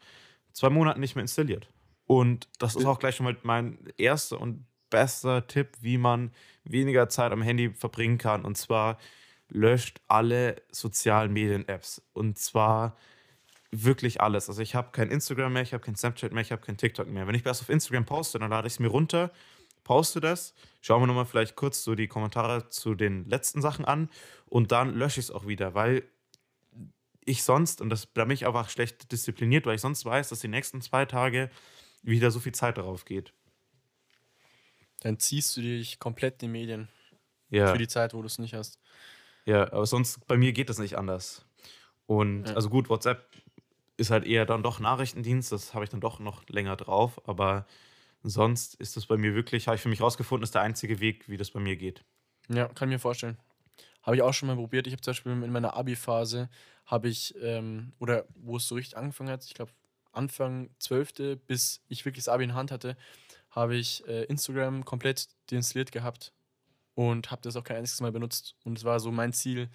zwei 0.53 0.69
Monaten 0.69 0.99
nicht 0.99 1.15
mehr 1.15 1.23
installiert. 1.23 1.67
Und 2.05 2.47
das 2.59 2.75
ist 2.75 2.85
auch 2.85 2.99
gleich 2.99 3.15
schon 3.15 3.25
mal 3.25 3.37
mein 3.43 3.77
erster 3.97 4.39
und 4.39 4.65
bester 4.89 5.45
Tipp, 5.47 5.77
wie 5.81 5.97
man 5.97 6.31
weniger 6.63 7.09
Zeit 7.09 7.31
am 7.31 7.41
Handy 7.41 7.71
verbringen 7.71 8.17
kann. 8.17 8.45
Und 8.45 8.55
zwar 8.57 8.97
löscht 9.49 9.99
alle 10.07 10.61
sozialen 10.71 11.33
Medien-Apps. 11.33 12.01
Und 12.13 12.37
zwar 12.37 12.95
wirklich 13.71 14.21
alles. 14.21 14.49
Also 14.49 14.61
ich 14.61 14.75
habe 14.75 14.91
kein 14.91 15.11
Instagram 15.11 15.53
mehr, 15.53 15.61
ich 15.61 15.73
habe 15.73 15.83
kein 15.83 15.95
Snapchat 15.95 16.31
mehr, 16.31 16.41
ich 16.41 16.51
habe 16.51 16.61
kein 16.61 16.77
TikTok 16.77 17.07
mehr. 17.07 17.27
Wenn 17.27 17.35
ich 17.35 17.45
was 17.45 17.61
auf 17.61 17.69
Instagram 17.69 18.05
poste, 18.05 18.39
dann 18.39 18.49
lade 18.49 18.67
ich 18.67 18.73
es 18.73 18.79
mir 18.79 18.87
runter, 18.87 19.31
poste 19.83 20.19
das, 20.21 20.53
schaue 20.81 21.01
mir 21.01 21.07
nochmal 21.07 21.25
vielleicht 21.25 21.55
kurz 21.55 21.83
so 21.83 21.95
die 21.95 22.07
Kommentare 22.07 22.69
zu 22.69 22.95
den 22.95 23.25
letzten 23.25 23.61
Sachen 23.61 23.85
an 23.85 24.09
und 24.47 24.71
dann 24.71 24.93
lösche 24.93 25.19
ich 25.19 25.27
es 25.27 25.31
auch 25.31 25.47
wieder, 25.47 25.73
weil 25.75 26.03
ich 27.25 27.43
sonst, 27.43 27.79
und 27.81 27.89
das, 27.89 28.07
da 28.13 28.25
bin 28.25 28.33
ich 28.33 28.47
einfach 28.47 28.69
schlecht 28.69 29.11
diszipliniert, 29.11 29.65
weil 29.65 29.75
ich 29.75 29.81
sonst 29.81 30.03
weiß, 30.03 30.29
dass 30.29 30.39
die 30.39 30.47
nächsten 30.47 30.81
zwei 30.81 31.05
Tage 31.05 31.51
wieder 32.01 32.31
so 32.31 32.39
viel 32.39 32.53
Zeit 32.53 32.77
darauf 32.77 33.05
geht. 33.05 33.33
Dann 35.01 35.19
ziehst 35.19 35.55
du 35.55 35.61
dich 35.61 35.99
komplett 35.99 36.41
die 36.41 36.47
Medien 36.47 36.89
Ja. 37.49 37.71
für 37.71 37.77
die 37.77 37.87
Zeit, 37.87 38.13
wo 38.13 38.21
du 38.21 38.27
es 38.27 38.39
nicht 38.39 38.53
hast. 38.53 38.79
Ja, 39.49 39.63
aber 39.73 39.87
sonst 39.87 40.27
bei 40.27 40.37
mir 40.37 40.53
geht 40.53 40.69
das 40.69 40.77
nicht 40.77 40.95
anders. 40.95 41.43
Und 42.05 42.47
Ja. 42.47 42.53
also 42.53 42.69
gut, 42.69 42.87
WhatsApp 42.87 43.25
ist 43.97 44.11
halt 44.11 44.27
eher 44.27 44.45
dann 44.45 44.61
doch 44.61 44.79
Nachrichtendienst, 44.79 45.51
das 45.51 45.73
habe 45.73 45.83
ich 45.83 45.89
dann 45.89 46.01
doch 46.01 46.19
noch 46.19 46.47
länger 46.49 46.75
drauf, 46.75 47.27
aber 47.27 47.65
sonst 48.21 48.75
ist 48.75 48.95
das 48.95 49.07
bei 49.07 49.17
mir 49.17 49.33
wirklich, 49.33 49.67
habe 49.67 49.75
ich 49.75 49.81
für 49.81 49.89
mich 49.89 50.01
rausgefunden, 50.01 50.43
ist 50.43 50.53
der 50.53 50.61
einzige 50.61 50.99
Weg, 50.99 51.27
wie 51.29 51.37
das 51.37 51.49
bei 51.49 51.59
mir 51.59 51.77
geht. 51.77 52.05
Ja, 52.47 52.67
kann 52.67 52.89
ich 52.89 52.93
mir 52.93 52.99
vorstellen. 52.99 53.39
Habe 54.03 54.17
ich 54.17 54.21
auch 54.21 54.33
schon 54.33 54.47
mal 54.47 54.55
probiert. 54.55 54.85
Ich 54.85 54.93
habe 54.93 55.01
zum 55.01 55.11
Beispiel 55.11 55.31
in 55.31 55.51
meiner 55.51 55.75
Abi-Phase, 55.75 56.49
habe 56.85 57.09
ich, 57.09 57.33
ähm, 57.41 57.93
oder 57.97 58.25
wo 58.35 58.57
es 58.57 58.67
so 58.67 58.75
richtig 58.75 58.97
angefangen 58.97 59.31
hat, 59.31 59.45
ich 59.45 59.55
glaube 59.55 59.71
Anfang 60.11 60.69
12. 60.77 61.37
bis 61.37 61.81
ich 61.87 62.05
wirklich 62.05 62.25
das 62.25 62.33
Abi 62.33 62.43
in 62.43 62.49
der 62.49 62.57
Hand 62.57 62.69
hatte, 62.71 62.95
habe 63.49 63.75
ich 63.75 64.07
äh, 64.07 64.25
Instagram 64.25 64.85
komplett 64.85 65.27
deinstalliert 65.49 65.91
gehabt 65.91 66.33
und 67.07 67.31
habe 67.31 67.41
das 67.43 67.55
auch 67.55 67.63
kein 67.63 67.77
einziges 67.77 68.01
Mal 68.01 68.11
benutzt. 68.11 68.55
Und 68.65 68.77
es 68.77 68.83
war 68.83 68.99
so 68.99 69.09
mein 69.11 69.31
Ziel, 69.31 69.69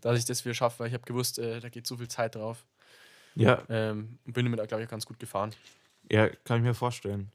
dass 0.00 0.16
ich 0.16 0.24
das 0.24 0.44
wieder 0.44 0.54
schaffe, 0.54 0.78
weil 0.78 0.86
ich 0.88 0.94
habe 0.94 1.04
gewusst, 1.04 1.38
äh, 1.40 1.58
da 1.58 1.68
geht 1.70 1.86
so 1.88 1.96
viel 1.96 2.06
Zeit 2.08 2.36
drauf. 2.36 2.64
Ja, 3.34 3.64
Ähm, 3.68 4.18
und 4.24 4.32
bin 4.32 4.44
damit, 4.46 4.68
glaube 4.68 4.82
ich, 4.82 4.86
auch 4.86 4.90
ganz 4.90 5.04
gut 5.06 5.18
gefahren. 5.18 5.50
ja, 6.10 6.28
kann 6.44 6.58
ich 6.58 6.62
mir 6.62 6.74
vorstellen. 6.74 7.30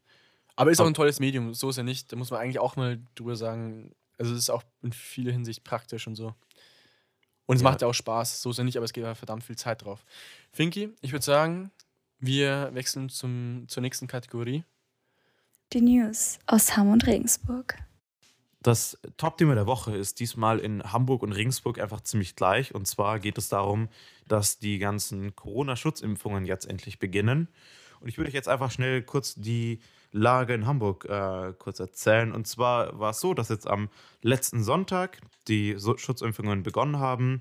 Aber 0.55 0.71
ist 0.71 0.79
auch 0.79 0.87
ein 0.87 0.93
tolles 0.93 1.19
Medium, 1.19 1.53
so 1.53 1.69
ist 1.69 1.77
er 1.77 1.83
nicht. 1.83 2.11
Da 2.11 2.15
muss 2.15 2.31
man 2.31 2.39
eigentlich 2.39 2.59
auch 2.59 2.75
mal 2.77 2.99
drüber 3.15 3.35
sagen. 3.35 3.91
Also 4.17 4.31
es 4.33 4.39
ist 4.39 4.49
auch 4.49 4.63
in 4.81 4.93
vieler 4.93 5.31
Hinsicht 5.33 5.63
praktisch 5.65 6.07
und 6.07 6.15
so. 6.15 6.33
Und 7.45 7.57
es 7.57 7.61
Ja. 7.61 7.69
macht 7.69 7.81
ja 7.81 7.87
auch 7.87 7.93
Spaß, 7.93 8.41
so 8.41 8.51
ist 8.51 8.59
er 8.59 8.63
nicht, 8.63 8.77
aber 8.77 8.85
es 8.85 8.93
geht 8.93 9.03
ja 9.03 9.13
verdammt 9.15 9.43
viel 9.43 9.57
Zeit 9.57 9.83
drauf. 9.83 10.05
Finky, 10.53 10.89
ich 11.01 11.11
würde 11.11 11.25
sagen, 11.25 11.69
wir 12.19 12.69
wechseln 12.73 13.09
zum, 13.09 13.65
zur 13.67 13.81
nächsten 13.81 14.07
Kategorie. 14.07 14.63
Die 15.73 15.81
News 15.81 16.39
aus 16.45 16.77
Hamm 16.77 16.91
und 16.91 17.05
Regensburg. 17.07 17.75
Das 18.63 18.97
Top-Thema 19.17 19.55
der 19.55 19.67
Woche 19.67 19.93
ist 19.93 20.21
diesmal 20.21 20.59
in 20.59 20.81
Hamburg 20.83 21.21
und 21.21 21.33
Regensburg 21.33 21.79
einfach 21.79 21.99
ziemlich 21.99 22.37
gleich. 22.37 22.73
Und 22.73 22.87
zwar 22.87 23.19
geht 23.19 23.37
es 23.37 23.49
darum, 23.49 23.89
dass 24.29 24.57
die 24.57 24.79
ganzen 24.79 25.35
Corona-Schutzimpfungen 25.35 26.45
jetzt 26.45 26.65
endlich 26.65 26.97
beginnen. 26.97 27.49
Und 27.99 28.07
ich 28.07 28.17
würde 28.17 28.29
euch 28.29 28.33
jetzt 28.33 28.47
einfach 28.47 28.71
schnell 28.71 29.01
kurz 29.01 29.35
die 29.35 29.81
Lage 30.13 30.53
in 30.53 30.65
Hamburg 30.65 31.03
äh, 31.03 31.53
kurz 31.59 31.81
erzählen. 31.81 32.31
Und 32.31 32.47
zwar 32.47 32.97
war 32.97 33.09
es 33.09 33.19
so, 33.19 33.33
dass 33.33 33.49
jetzt 33.49 33.67
am 33.67 33.89
letzten 34.21 34.63
Sonntag 34.63 35.19
die 35.49 35.75
Schutzimpfungen 35.77 36.63
begonnen 36.63 36.99
haben. 36.99 37.39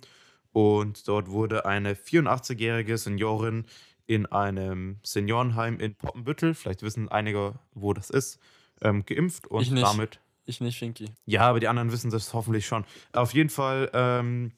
Und 0.53 1.07
dort 1.07 1.29
wurde 1.29 1.67
eine 1.67 1.95
84-jährige 1.95 2.99
Seniorin 2.99 3.67
in 4.07 4.27
einem 4.27 4.99
Seniorenheim 5.05 5.79
in 5.79 5.95
Poppenbüttel, 5.95 6.55
vielleicht 6.55 6.83
wissen 6.83 7.09
einige, 7.09 7.55
wo 7.75 7.93
das 7.93 8.11
ist, 8.11 8.41
ähm, 8.81 9.07
geimpft 9.07 9.47
und 9.47 9.71
damit 9.81 10.19
Ich 10.45 10.61
nicht, 10.61 10.79
Finky. 10.79 11.11
ja, 11.25 11.43
aber 11.43 11.61
die 11.61 11.69
anderen 11.69 11.93
wissen 11.93 12.11
das 12.11 12.35
hoffentlich 12.35 12.67
schon. 12.67 12.85
Auf 13.13 13.33
jeden 13.33 13.51
Fall 13.51 13.91
ähm, 13.95 14.53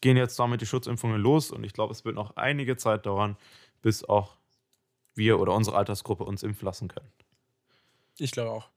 gehen 0.00 0.16
jetzt 0.16 0.38
damit 0.38 0.60
die 0.60 0.66
Schutzimpfungen 0.66 1.20
los 1.20 1.50
und 1.50 1.64
ich 1.64 1.72
glaube, 1.72 1.92
es 1.92 2.04
wird 2.04 2.16
noch 2.16 2.36
einige 2.36 2.76
Zeit 2.76 3.06
dauern, 3.06 3.36
bis 3.80 4.04
auch 4.04 4.36
wir 5.14 5.38
oder 5.38 5.54
unsere 5.54 5.76
Altersgruppe 5.76 6.24
uns 6.24 6.42
impfen 6.42 6.66
lassen 6.66 6.88
können. 6.88 7.10
Ich 8.18 8.30
glaube 8.32 8.50
auch. 8.50 8.68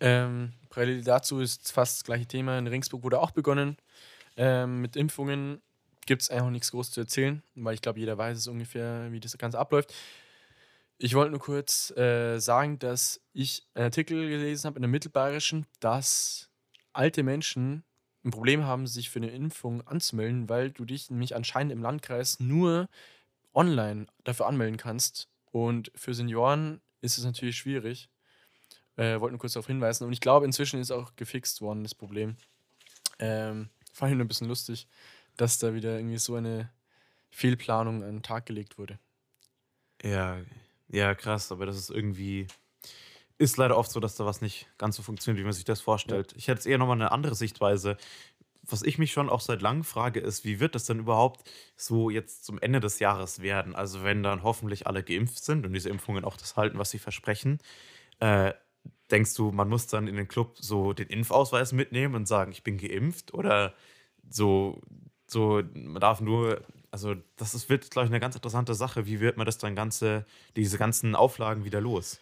Ähm, 0.00 0.52
parallel 0.70 1.02
dazu 1.02 1.40
ist 1.40 1.72
fast 1.72 1.98
das 1.98 2.04
gleiche 2.04 2.26
Thema. 2.26 2.58
In 2.58 2.66
Ringsburg 2.66 3.02
wurde 3.02 3.20
auch 3.20 3.30
begonnen. 3.30 3.76
Ähm, 4.36 4.80
mit 4.80 4.96
Impfungen 4.96 5.60
gibt 6.06 6.22
es 6.22 6.30
einfach 6.30 6.50
nichts 6.50 6.70
groß 6.70 6.92
zu 6.92 7.00
erzählen, 7.00 7.42
weil 7.54 7.74
ich 7.74 7.82
glaube, 7.82 7.98
jeder 7.98 8.16
weiß 8.16 8.38
es 8.38 8.46
ungefähr, 8.46 9.10
wie 9.10 9.20
das 9.20 9.36
Ganze 9.36 9.58
abläuft. 9.58 9.92
Ich 11.00 11.14
wollte 11.14 11.30
nur 11.30 11.40
kurz 11.40 11.90
äh, 11.96 12.40
sagen, 12.40 12.80
dass 12.80 13.20
ich 13.32 13.66
einen 13.74 13.84
Artikel 13.84 14.28
gelesen 14.28 14.66
habe 14.66 14.76
in 14.76 14.82
der 14.82 14.90
Mittelbayerischen, 14.90 15.64
dass 15.78 16.50
alte 16.92 17.22
Menschen 17.22 17.84
ein 18.24 18.32
Problem 18.32 18.64
haben, 18.64 18.88
sich 18.88 19.08
für 19.08 19.20
eine 19.20 19.30
Impfung 19.30 19.86
anzumelden, 19.86 20.48
weil 20.48 20.72
du 20.72 20.84
dich 20.84 21.08
nämlich 21.08 21.36
anscheinend 21.36 21.72
im 21.72 21.82
Landkreis 21.82 22.40
nur 22.40 22.88
online 23.54 24.06
dafür 24.24 24.46
anmelden 24.46 24.76
kannst. 24.76 25.28
Und 25.52 25.92
für 25.94 26.14
Senioren 26.14 26.80
ist 27.00 27.16
es 27.16 27.24
natürlich 27.24 27.56
schwierig. 27.56 28.08
Äh, 28.96 29.20
wollte 29.20 29.34
nur 29.34 29.40
kurz 29.40 29.52
darauf 29.52 29.68
hinweisen. 29.68 30.04
Und 30.04 30.12
ich 30.12 30.20
glaube, 30.20 30.46
inzwischen 30.46 30.80
ist 30.80 30.90
auch 30.90 31.14
gefixt 31.14 31.60
worden, 31.60 31.84
das 31.84 31.94
Problem. 31.94 32.36
Ähm, 33.20 33.68
fand 33.92 34.10
ich 34.10 34.16
nur 34.16 34.24
ein 34.24 34.28
bisschen 34.28 34.48
lustig, 34.48 34.88
dass 35.36 35.58
da 35.58 35.74
wieder 35.74 35.96
irgendwie 35.96 36.18
so 36.18 36.34
eine 36.34 36.72
Fehlplanung 37.30 38.02
an 38.02 38.16
den 38.16 38.22
Tag 38.24 38.46
gelegt 38.46 38.78
wurde. 38.78 38.98
Ja, 40.02 40.38
ja, 40.90 41.14
krass, 41.14 41.52
aber 41.52 41.66
das 41.66 41.76
ist 41.76 41.90
irgendwie. 41.90 42.46
Ist 43.38 43.56
leider 43.56 43.76
oft 43.78 43.90
so, 43.92 44.00
dass 44.00 44.16
da 44.16 44.26
was 44.26 44.40
nicht 44.42 44.68
ganz 44.78 44.96
so 44.96 45.02
funktioniert, 45.02 45.40
wie 45.40 45.44
man 45.44 45.52
sich 45.52 45.64
das 45.64 45.80
vorstellt. 45.80 46.34
Ich 46.36 46.48
hätte 46.48 46.58
jetzt 46.58 46.66
eher 46.66 46.78
nochmal 46.78 46.96
eine 46.96 47.12
andere 47.12 47.34
Sichtweise. 47.36 47.96
Was 48.62 48.82
ich 48.82 48.98
mich 48.98 49.12
schon 49.12 49.30
auch 49.30 49.40
seit 49.40 49.62
langem 49.62 49.84
frage, 49.84 50.20
ist, 50.20 50.44
wie 50.44 50.60
wird 50.60 50.74
das 50.74 50.86
denn 50.86 51.00
überhaupt 51.00 51.48
so 51.76 52.10
jetzt 52.10 52.44
zum 52.44 52.58
Ende 52.60 52.80
des 52.80 53.00
Jahres 53.00 53.40
werden? 53.42 53.76
Also, 53.76 54.04
wenn 54.04 54.22
dann 54.22 54.42
hoffentlich 54.44 54.86
alle 54.86 55.02
geimpft 55.04 55.44
sind 55.44 55.66
und 55.66 55.72
diese 55.74 55.90
Impfungen 55.90 56.24
auch 56.24 56.36
das 56.36 56.56
halten, 56.56 56.78
was 56.78 56.90
sie 56.90 56.98
versprechen, 57.00 57.58
äh, 58.20 58.54
denkst 59.10 59.34
du, 59.36 59.52
man 59.52 59.68
muss 59.68 59.86
dann 59.88 60.08
in 60.08 60.16
den 60.16 60.28
Club 60.28 60.56
so 60.58 60.92
den 60.94 61.08
Impfausweis 61.08 61.72
mitnehmen 61.72 62.14
und 62.14 62.28
sagen, 62.28 62.52
ich 62.52 62.62
bin 62.64 62.78
geimpft? 62.78 63.34
Oder 63.34 63.74
so, 64.30 64.80
so 65.26 65.62
man 65.74 66.00
darf 66.00 66.20
nur, 66.20 66.62
also 66.90 67.14
das 67.36 67.54
ist, 67.54 67.68
wird, 67.68 67.90
glaube 67.90 68.06
ich, 68.06 68.10
eine 68.10 68.20
ganz 68.20 68.34
interessante 68.34 68.74
Sache. 68.74 69.06
Wie 69.06 69.20
wird 69.20 69.36
man 69.36 69.46
das 69.46 69.58
dann 69.58 69.76
ganze, 69.76 70.26
diese 70.56 70.78
ganzen 70.78 71.14
Auflagen 71.14 71.64
wieder 71.64 71.80
los? 71.80 72.18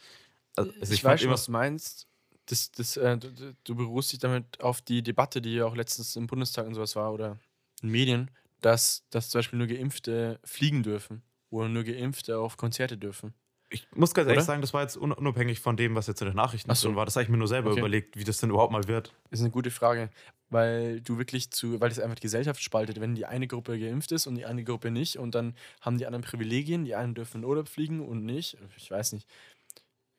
Also 0.56 0.73
ich, 0.80 0.90
ich 0.90 1.04
weiß 1.04 1.20
schon, 1.20 1.30
was 1.30 1.46
du 1.46 1.52
meinst. 1.52 2.08
Das, 2.46 2.70
das, 2.73 2.96
äh, 2.96 3.18
du, 3.18 3.54
du 3.64 3.75
beruhst 3.75 4.12
dich 4.12 4.20
damit 4.20 4.61
auf 4.61 4.80
die 4.80 5.02
Debatte, 5.02 5.42
die 5.42 5.54
ja 5.54 5.66
auch 5.66 5.75
letztens 5.75 6.14
im 6.16 6.26
Bundestag 6.26 6.66
und 6.66 6.75
sowas 6.75 6.94
war 6.96 7.12
oder 7.12 7.38
in 7.82 7.90
Medien, 7.90 8.30
dass, 8.61 9.04
dass 9.11 9.30
zum 9.30 9.40
Beispiel 9.40 9.58
nur 9.58 9.68
Geimpfte 9.68 10.40
fliegen 10.44 10.82
dürfen 10.82 11.23
oder 11.50 11.68
nur 11.68 11.85
Geimpfte 11.85 12.38
auf 12.38 12.56
Konzerte 12.56 12.96
dürfen. 12.96 13.35
Ich 13.68 13.87
muss 13.94 14.14
ganz 14.14 14.28
ehrlich 14.28 14.44
sagen, 14.44 14.61
das 14.61 14.73
war 14.73 14.82
jetzt 14.82 14.96
unabhängig 14.96 15.61
von 15.61 15.76
dem, 15.76 15.96
was 15.96 16.06
jetzt 16.06 16.20
in 16.20 16.28
den 16.28 16.37
Nachrichten 16.37 16.73
so. 16.75 16.88
drin 16.88 16.96
war. 16.96 17.04
Das 17.04 17.16
habe 17.16 17.25
ich 17.25 17.28
mir 17.28 17.37
nur 17.37 17.49
selber 17.49 17.70
okay. 17.70 17.80
überlegt, 17.80 18.16
wie 18.16 18.23
das 18.23 18.38
denn 18.38 18.50
überhaupt 18.50 18.73
mal 18.73 18.87
wird. 18.87 19.12
Das 19.30 19.40
ist 19.40 19.44
eine 19.44 19.50
gute 19.50 19.73
Frage, 19.73 20.08
weil 20.50 21.00
du 21.00 21.18
wirklich 21.18 21.50
zu, 21.50 21.80
weil 21.80 21.88
das 21.88 21.99
einfach 21.99 22.14
die 22.14 22.23
Gesellschaft 22.23 22.62
spaltet, 22.62 23.00
wenn 23.00 23.16
die 23.16 23.26
eine 23.26 23.49
Gruppe 23.49 23.78
geimpft 23.78 24.12
ist 24.12 24.28
und 24.28 24.37
die 24.37 24.46
andere 24.46 24.64
Gruppe 24.64 24.92
nicht 24.92 25.18
und 25.18 25.35
dann 25.35 25.56
haben 25.80 25.99
die 25.99 26.06
anderen 26.06 26.25
Privilegien, 26.25 26.85
die 26.85 26.94
einen 26.94 27.14
dürfen 27.14 27.38
in 27.38 27.44
Urlaub 27.44 27.68
fliegen 27.68 28.06
und 28.06 28.25
nicht. 28.25 28.56
Ich 28.76 28.90
weiß 28.90 29.12
nicht. 29.12 29.28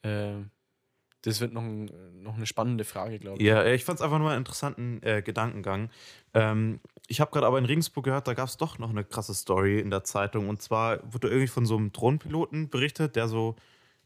Äh, 0.01 0.43
das 1.21 1.41
wird 1.41 1.51
noch, 1.51 1.63
ein, 1.63 1.89
noch 2.21 2.35
eine 2.35 2.45
spannende 2.45 2.83
Frage, 2.83 3.19
glaube 3.19 3.39
ich. 3.39 3.45
Ja, 3.45 3.65
ich 3.65 3.83
fand 3.83 3.99
es 3.99 4.03
einfach 4.03 4.19
nur 4.19 4.29
einen 4.29 4.39
interessanten 4.39 5.01
äh, 5.03 5.21
Gedankengang. 5.21 5.89
Ähm, 6.33 6.79
ich 7.07 7.21
habe 7.21 7.31
gerade 7.31 7.47
aber 7.47 7.57
in 7.57 7.65
Regensburg 7.65 8.05
gehört, 8.05 8.27
da 8.27 8.33
gab 8.33 8.49
es 8.49 8.57
doch 8.57 8.79
noch 8.79 8.89
eine 8.89 9.03
krasse 9.03 9.33
Story 9.33 9.79
in 9.79 9.89
der 9.89 10.03
Zeitung. 10.03 10.49
Und 10.49 10.61
zwar 10.61 10.99
wurde 11.11 11.29
irgendwie 11.29 11.47
von 11.47 11.65
so 11.65 11.77
einem 11.77 11.91
Drohnenpiloten 11.91 12.69
berichtet, 12.69 13.15
der 13.15 13.27
so 13.27 13.55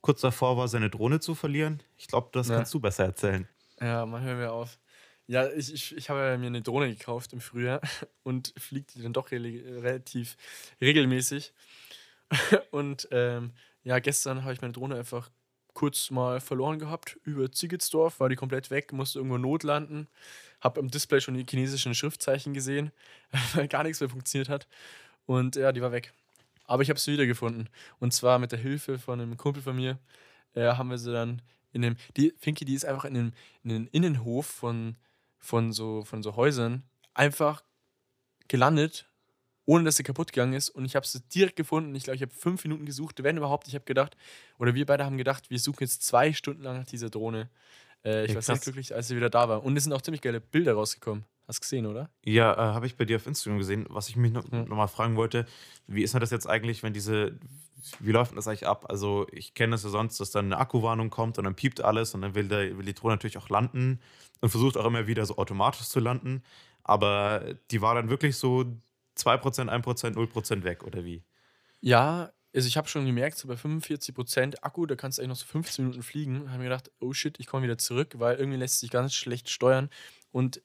kurz 0.02 0.22
davor 0.22 0.58
war, 0.58 0.68
seine 0.68 0.90
Drohne 0.90 1.20
zu 1.20 1.36
verlieren. 1.36 1.82
Ich 1.98 2.08
glaube, 2.08 2.30
das 2.32 2.48
ja. 2.48 2.58
kannst 2.58 2.74
du 2.74 2.80
besser 2.80 3.06
erzählen. 3.06 3.48
Ja, 3.80 4.06
mal 4.06 4.22
hören 4.22 4.40
wir 4.40 4.54
auf. 4.54 4.80
Ja, 5.28 5.50
ich, 5.50 5.74
ich, 5.74 5.96
ich 5.96 6.10
habe 6.10 6.38
mir 6.38 6.48
eine 6.48 6.62
Drohne 6.62 6.90
gekauft 6.90 7.34
im 7.34 7.42
Frühjahr 7.42 7.82
und 8.24 8.54
fliegt 8.58 8.96
die 8.96 9.02
dann 9.02 9.14
doch 9.14 9.32
re 9.32 9.40
relativ 9.40 10.38
regelmäßig. 10.80 11.54
Und 12.72 13.10
ähm, 13.12 13.52
ja, 13.84 14.00
gestern 14.00 14.44
habe 14.44 14.54
ich 14.54 14.62
meine 14.62 14.74
Drohne 14.74 14.96
einfach 14.96 15.30
kurz 15.74 16.12
mal 16.12 16.40
verloren 16.42 16.80
gehabt 16.80 17.18
über 17.24 17.52
Ziegelsdorf, 17.52 18.20
war 18.20 18.30
die 18.30 18.36
komplett 18.36 18.70
weg, 18.70 18.94
musste 18.94 19.20
irgendwo 19.20 19.38
notlanden. 19.38 20.08
Hab 20.60 20.78
im 20.78 20.92
Display 20.92 21.22
schon 21.22 21.34
die 21.34 21.46
chinesischen 21.50 21.96
Schriftzeichen 21.96 22.54
gesehen, 22.54 22.92
weil 23.54 23.68
gar 23.68 23.84
nichts 23.84 24.00
mehr 24.00 24.10
funktioniert 24.10 24.50
hat. 24.50 24.68
Und 25.26 25.56
ja, 25.56 25.72
die 25.72 25.82
war 25.82 25.92
weg. 25.92 26.14
Aber 26.66 26.84
ich 26.84 26.90
habe 26.90 27.00
sie 27.00 27.14
wiedergefunden. 27.14 27.70
Und 28.00 28.14
zwar 28.14 28.40
mit 28.40 28.52
der 28.52 28.60
Hilfe 28.60 29.00
von 29.00 29.20
einem 29.20 29.38
Kumpel 29.38 29.62
von 29.62 29.76
mir 29.76 30.00
äh, 30.54 30.74
haben 30.74 30.90
wir 30.90 30.98
sie 30.98 31.12
dann 31.12 31.42
in 31.74 31.82
dem. 31.82 31.96
Die 32.18 32.34
Finky, 32.38 32.66
die 32.66 32.76
ist 32.76 32.86
einfach 32.86 33.06
in 33.06 33.14
dem, 33.14 33.34
in 33.64 33.70
den 33.70 33.88
Innenhof 33.88 34.46
von, 34.46 34.96
von, 35.40 35.74
so, 35.74 36.04
von 36.04 36.24
so 36.24 36.36
Häusern 36.36 36.84
einfach 37.14 37.64
gelandet 38.48 39.11
ohne 39.66 39.84
dass 39.84 39.96
sie 39.96 40.04
kaputt 40.04 40.32
gegangen 40.34 40.54
ist. 40.54 40.70
Und 40.70 40.86
ich 40.86 40.96
habe 40.96 41.06
sie 41.06 41.22
direkt 41.22 41.56
gefunden. 41.56 41.94
Ich 41.96 42.04
glaube, 42.04 42.16
ich 42.16 42.22
habe 42.22 42.34
fünf 42.34 42.64
Minuten 42.64 42.86
gesucht, 42.86 43.24
wenn 43.24 43.38
überhaupt. 43.38 43.68
Ich 43.68 43.76
habe 43.76 43.86
gedacht, 43.86 44.18
oder 44.58 44.74
wir 44.74 44.86
beide 44.86 45.06
haben 45.06 45.18
gedacht, 45.18 45.50
wir 45.50 45.60
suchen 45.60 45.82
jetzt 45.82 46.04
zwei 46.04 46.34
Stunden 46.34 46.64
lang 46.64 46.78
nach 46.78 46.86
dieser 46.86 47.10
Drohne. 47.10 47.50
Äh, 48.04 48.26
ich 48.26 48.30
ja, 48.30 48.36
war 48.36 48.42
sehr 48.42 48.58
glücklich, 48.58 48.96
als 48.96 49.08
sie 49.08 49.16
wieder 49.16 49.30
da 49.30 49.50
war. 49.50 49.64
Und 49.64 49.78
es 49.78 49.84
sind 49.84 49.94
auch 49.94 50.02
ziemlich 50.02 50.22
geile 50.22 50.42
Bilder 50.42 50.74
rausgekommen. 50.74 51.26
Hast 51.48 51.60
du 51.60 51.62
gesehen, 51.62 51.86
oder? 51.86 52.10
Ja, 52.24 52.54
äh, 52.54 52.74
habe 52.74 52.86
ich 52.86 52.96
bei 52.96 53.06
dir 53.06 53.18
auf 53.18 53.28
Instagram 53.28 53.60
gesehen. 53.60 53.86
Was 53.90 54.10
ich 54.10 54.16
mich 54.16 54.32
noch, 54.32 54.50
hm. 54.50 54.66
noch 54.66 54.78
mal 54.78 54.88
fragen 54.88 55.16
wollte, 55.16 55.46
wie 55.88 56.04
ist 56.04 56.14
das 56.14 56.32
jetzt 56.32 56.48
eigentlich, 56.48 56.82
wenn 56.82 56.94
diese, 56.94 57.38
wie 58.00 58.12
läuft 58.12 58.36
das 58.38 58.48
eigentlich 58.48 58.68
ab? 58.68 58.86
Also 58.90 59.28
ich 59.32 59.54
kenne 59.54 59.76
es 59.76 59.84
ja 59.84 59.90
sonst, 59.90 60.20
dass 60.20 60.32
dann 60.32 60.46
eine 60.46 60.58
Akkuwarnung 60.58 61.10
kommt 61.10 61.38
und 61.38 61.44
dann 61.44 61.56
piept 61.56 61.82
alles 61.82 62.14
und 62.16 62.22
dann 62.22 62.36
will, 62.36 62.48
der, 62.48 62.78
will 62.78 62.86
die 62.86 62.94
Drohne 62.94 63.16
natürlich 63.16 63.38
auch 63.38 63.50
landen 63.50 64.00
und 64.40 64.50
versucht 64.50 64.78
auch 64.78 64.86
immer 64.86 65.08
wieder 65.08 65.26
so 65.26 65.38
automatisch 65.38 65.88
zu 65.88 66.00
landen. 66.00 66.44
Aber 66.84 67.44
die 67.70 67.82
war 67.82 67.96
dann 67.96 68.10
wirklich 68.10 68.38
so 68.38 68.66
2%, 69.18 69.70
1%, 69.70 70.14
0% 70.14 70.64
weg, 70.64 70.84
oder 70.84 71.06
wie? 71.06 71.24
Ja, 71.80 72.32
also 72.54 72.68
ich 72.68 72.78
habe 72.78 72.88
schon 72.88 73.06
gemerkt, 73.06 73.38
so 73.38 73.48
bei 73.48 73.56
45% 73.56 74.62
Akku, 74.62 74.86
da 74.86 74.96
kannst 74.96 75.18
du 75.18 75.22
eigentlich 75.22 75.30
noch 75.30 75.36
so 75.38 75.46
15 75.46 75.86
Minuten 75.86 76.04
fliegen. 76.04 76.50
Habe 76.50 76.60
mir 76.60 76.66
gedacht, 76.66 76.92
oh 77.00 77.14
shit, 77.14 77.40
ich 77.40 77.48
komme 77.48 77.64
wieder 77.64 77.78
zurück, 77.78 78.16
weil 78.18 78.38
irgendwie 78.38 78.58
lässt 78.58 78.80
sich 78.80 78.90
ganz 78.90 79.14
schlecht 79.14 79.50
steuern. 79.50 79.90
Und 80.32 80.62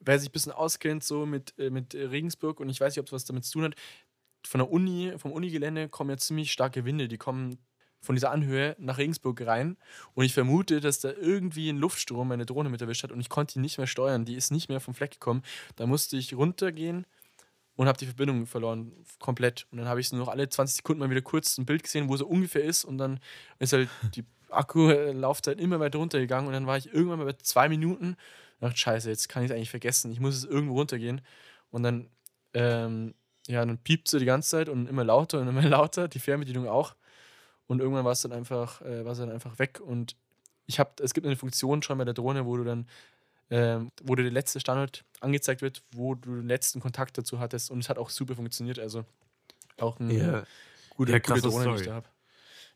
wer 0.00 0.18
sich 0.18 0.30
ein 0.30 0.32
bisschen 0.32 0.52
auskennt, 0.52 1.04
so 1.04 1.26
mit, 1.26 1.54
äh, 1.58 1.70
mit 1.70 1.94
Regensburg, 1.94 2.60
und 2.60 2.68
ich 2.70 2.80
weiß 2.80 2.94
nicht, 2.94 3.00
ob 3.00 3.06
es 3.06 3.12
was 3.12 3.24
damit 3.26 3.44
zu 3.44 3.52
tun 3.52 3.64
hat, 3.64 3.74
von 4.46 4.60
der 4.60 4.70
Uni, 4.70 5.12
vom 5.18 5.32
Unigelände 5.32 5.90
kommen 5.90 6.10
ja 6.10 6.16
ziemlich 6.16 6.50
starke 6.50 6.86
Winde, 6.86 7.08
die 7.08 7.18
kommen 7.18 7.58
von 8.00 8.14
dieser 8.14 8.30
Anhöhe 8.30 8.74
nach 8.78 8.96
Regensburg 8.96 9.46
rein. 9.46 9.76
Und 10.14 10.24
ich 10.24 10.32
vermute, 10.32 10.80
dass 10.80 11.00
da 11.00 11.12
irgendwie 11.12 11.68
ein 11.68 11.76
Luftstrom 11.76 12.28
meine 12.28 12.46
Drohne 12.46 12.70
mit 12.70 12.80
erwischt 12.80 13.02
hat 13.02 13.12
und 13.12 13.20
ich 13.20 13.28
konnte 13.28 13.54
die 13.54 13.58
nicht 13.58 13.76
mehr 13.76 13.86
steuern. 13.86 14.24
Die 14.24 14.36
ist 14.36 14.50
nicht 14.50 14.70
mehr 14.70 14.80
vom 14.80 14.94
Fleck 14.94 15.12
gekommen. 15.12 15.42
Da 15.76 15.86
musste 15.86 16.16
ich 16.16 16.34
runtergehen 16.34 17.04
und 17.80 17.88
habe 17.88 17.96
die 17.96 18.04
Verbindung 18.04 18.44
verloren, 18.44 18.92
komplett. 19.20 19.66
Und 19.70 19.78
dann 19.78 19.88
habe 19.88 20.00
ich 20.00 20.12
nur 20.12 20.20
noch 20.20 20.28
alle 20.28 20.46
20 20.46 20.76
Sekunden 20.76 21.00
mal 21.00 21.08
wieder 21.08 21.22
kurz 21.22 21.56
ein 21.56 21.64
Bild 21.64 21.82
gesehen, 21.82 22.10
wo 22.10 22.16
sie 22.18 22.26
ungefähr 22.26 22.62
ist. 22.62 22.84
Und 22.84 22.98
dann 22.98 23.20
ist 23.58 23.72
halt 23.72 23.88
die 24.14 24.22
Akkulaufzeit 24.50 25.58
immer 25.58 25.80
weiter 25.80 25.98
runtergegangen. 25.98 26.46
Und 26.46 26.52
dann 26.52 26.66
war 26.66 26.76
ich 26.76 26.92
irgendwann 26.92 27.20
mal 27.20 27.24
bei 27.24 27.38
zwei 27.40 27.70
Minuten. 27.70 28.08
Und 28.08 28.18
dachte, 28.60 28.76
scheiße, 28.76 29.08
jetzt 29.08 29.30
kann 29.30 29.44
ich 29.44 29.50
es 29.50 29.56
eigentlich 29.56 29.70
vergessen. 29.70 30.12
Ich 30.12 30.20
muss 30.20 30.36
es 30.36 30.44
irgendwo 30.44 30.74
runtergehen. 30.74 31.22
Und 31.70 31.82
dann, 31.82 32.10
ähm, 32.52 33.14
ja, 33.46 33.64
dann 33.64 33.78
piept 33.78 34.08
sie 34.08 34.18
die 34.18 34.26
ganze 34.26 34.50
Zeit 34.50 34.68
und 34.68 34.86
immer 34.86 35.04
lauter 35.04 35.40
und 35.40 35.48
immer 35.48 35.62
lauter. 35.66 36.06
Die 36.06 36.18
Fernbedienung 36.18 36.68
auch. 36.68 36.94
Und 37.66 37.80
irgendwann 37.80 38.04
war 38.04 38.12
es 38.12 38.20
dann 38.20 38.32
einfach, 38.32 38.82
äh, 38.82 39.06
war 39.06 39.14
dann 39.14 39.30
einfach 39.30 39.58
weg. 39.58 39.80
Und 39.80 40.16
ich 40.66 40.78
habe, 40.78 40.90
es 41.02 41.14
gibt 41.14 41.26
eine 41.26 41.36
Funktion 41.36 41.80
schon 41.80 41.96
bei 41.96 42.04
der 42.04 42.12
Drohne, 42.12 42.44
wo 42.44 42.58
du 42.58 42.64
dann 42.64 42.86
ähm, 43.50 43.90
wo 44.02 44.14
dir 44.14 44.22
der 44.22 44.32
letzte 44.32 44.60
Standort 44.60 45.04
angezeigt 45.20 45.62
wird, 45.62 45.82
wo 45.92 46.14
du 46.14 46.36
den 46.36 46.48
letzten 46.48 46.80
Kontakt 46.80 47.18
dazu 47.18 47.40
hattest. 47.40 47.70
Und 47.70 47.80
es 47.80 47.88
hat 47.88 47.98
auch 47.98 48.10
super 48.10 48.34
funktioniert. 48.34 48.78
Also 48.78 49.04
auch 49.78 49.98
eine 49.98 50.14
ja. 50.14 50.44
gute, 50.90 51.12
ja, 51.12 51.18
gute 51.18 51.40
Drohne, 51.42 51.62
Story. 51.62 51.76
die 51.76 51.80
ich 51.82 51.88
da 51.88 51.94
habe. 51.94 52.08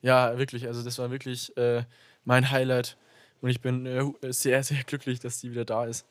Ja, 0.00 0.38
wirklich. 0.38 0.66
Also 0.66 0.82
das 0.82 0.98
war 0.98 1.10
wirklich 1.10 1.56
äh, 1.56 1.84
mein 2.24 2.50
Highlight. 2.50 2.96
Und 3.40 3.50
ich 3.50 3.60
bin 3.60 3.86
äh, 3.86 4.32
sehr, 4.32 4.62
sehr 4.62 4.82
glücklich, 4.84 5.20
dass 5.20 5.40
die 5.40 5.50
wieder 5.50 5.64
da 5.64 5.86
ist. 5.86 6.06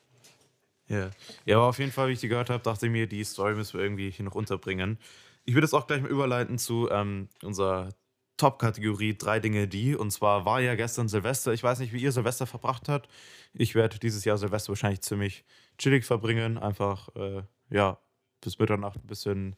Ja. 0.88 1.10
ja, 1.46 1.56
aber 1.56 1.66
auf 1.66 1.78
jeden 1.78 1.92
Fall, 1.92 2.08
wie 2.08 2.12
ich 2.12 2.20
die 2.20 2.28
gehört 2.28 2.50
habe, 2.50 2.62
dachte 2.62 2.86
ich 2.86 2.92
mir, 2.92 3.06
die 3.06 3.24
Story 3.24 3.54
müssen 3.54 3.78
wir 3.78 3.84
irgendwie 3.84 4.10
hier 4.10 4.24
noch 4.24 4.34
unterbringen. 4.34 4.98
Ich 5.44 5.54
würde 5.54 5.64
es 5.64 5.74
auch 5.74 5.86
gleich 5.86 6.02
mal 6.02 6.10
überleiten 6.10 6.58
zu 6.58 6.90
ähm, 6.90 7.28
unserer 7.42 7.90
Top-Kategorie 8.36 9.16
drei 9.16 9.40
Dinge, 9.40 9.68
die. 9.68 9.94
Und 9.94 10.10
zwar 10.10 10.44
war 10.44 10.60
ja 10.60 10.74
gestern 10.74 11.08
Silvester. 11.08 11.52
Ich 11.52 11.62
weiß 11.62 11.78
nicht, 11.78 11.92
wie 11.92 12.02
ihr 12.02 12.12
Silvester 12.12 12.46
verbracht 12.46 12.88
habt. 12.88 13.08
Ich 13.52 13.74
werde 13.74 13.98
dieses 13.98 14.24
Jahr 14.24 14.38
Silvester 14.38 14.70
wahrscheinlich 14.70 15.02
ziemlich 15.02 15.44
chillig 15.78 16.04
verbringen. 16.04 16.58
Einfach, 16.58 17.08
äh, 17.16 17.42
ja, 17.70 17.98
bis 18.40 18.58
Mitternacht 18.58 18.96
ein 18.96 19.06
bisschen, 19.06 19.56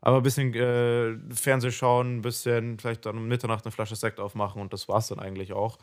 aber 0.00 0.18
ein 0.18 0.22
bisschen 0.22 0.54
äh, 0.54 1.16
Fernseh 1.34 1.70
schauen, 1.70 2.18
ein 2.18 2.22
bisschen 2.22 2.78
vielleicht 2.78 3.06
dann 3.06 3.16
um 3.16 3.28
Mitternacht 3.28 3.64
eine 3.64 3.72
Flasche 3.72 3.96
Sekt 3.96 4.20
aufmachen 4.20 4.60
und 4.60 4.72
das 4.72 4.88
war 4.88 4.98
es 4.98 5.08
dann 5.08 5.18
eigentlich 5.18 5.52
auch. 5.52 5.78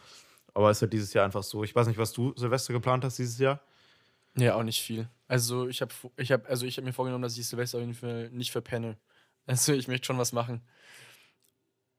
Aber 0.53 0.69
es 0.69 0.77
ist 0.77 0.81
ja 0.81 0.87
dieses 0.87 1.13
Jahr 1.13 1.25
einfach 1.25 1.43
so. 1.43 1.63
Ich 1.63 1.75
weiß 1.75 1.87
nicht, 1.87 1.97
was 1.97 2.13
du 2.13 2.33
Silvester 2.35 2.73
geplant 2.73 3.03
hast 3.03 3.17
dieses 3.17 3.39
Jahr. 3.39 3.59
Ja, 4.35 4.55
auch 4.55 4.63
nicht 4.63 4.81
viel. 4.81 5.09
Also 5.27 5.67
ich 5.67 5.81
habe 5.81 5.93
ich 6.17 6.31
hab, 6.31 6.49
also 6.49 6.65
hab 6.65 6.83
mir 6.83 6.93
vorgenommen, 6.93 7.23
dass 7.23 7.37
ich 7.37 7.47
Silvester 7.47 7.77
auf 7.77 7.83
jeden 7.83 7.93
Fall 7.93 8.29
nicht 8.29 8.51
verpenne. 8.51 8.97
Also 9.45 9.73
ich 9.73 9.87
möchte 9.87 10.05
schon 10.05 10.17
was 10.17 10.31
machen. 10.31 10.61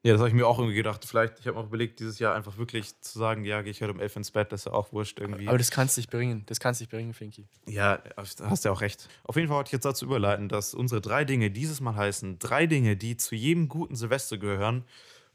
Ja, 0.05 0.13
das 0.13 0.21
habe 0.21 0.29
ich 0.29 0.35
mir 0.35 0.47
auch 0.47 0.59
irgendwie 0.59 0.77
gedacht. 0.77 1.03
Vielleicht, 1.07 1.41
ich 1.41 1.47
habe 1.47 1.59
auch 1.59 1.65
überlegt, 1.65 1.99
dieses 1.99 2.19
Jahr 2.19 2.35
einfach 2.35 2.59
wirklich 2.59 3.01
zu 3.01 3.19
sagen, 3.19 3.43
ja, 3.45 3.63
gehe 3.63 3.71
ich 3.71 3.81
heute 3.81 3.93
um 3.93 4.01
elf 4.01 4.15
ins 4.17 4.31
Bett, 4.31 4.53
das 4.53 4.61
ist 4.61 4.65
ja 4.67 4.73
auch 4.73 4.93
wurscht 4.93 5.19
irgendwie. 5.19 5.49
Aber 5.49 5.57
das 5.57 5.71
kannst 5.71 5.97
du 5.97 6.03
nicht 6.03 6.11
bringen. 6.11 6.43
Das 6.45 6.61
kannst 6.61 6.81
du 6.81 6.83
nicht 6.83 6.91
bringen, 6.91 7.15
Finky. 7.15 7.49
Ja, 7.67 7.97
da 7.97 8.17
hast 8.19 8.65
du 8.65 8.69
ja 8.69 8.73
auch 8.73 8.83
recht. 8.83 9.09
Auf 9.23 9.37
jeden 9.37 9.49
Fall 9.49 9.57
wollte 9.57 9.69
ich 9.69 9.73
jetzt 9.73 9.87
dazu 9.87 10.05
überleiten, 10.05 10.51
dass 10.51 10.75
unsere 10.75 11.01
drei 11.01 11.25
Dinge 11.25 11.51
dieses 11.51 11.81
Mal 11.81 11.97
heißen, 11.97 12.39
drei 12.39 12.67
Dinge, 12.67 12.99
die 12.99 13.17
zu 13.17 13.35
jedem 13.35 13.69
guten 13.69 13.97
Silvester 13.97 14.37
gehören. 14.37 14.85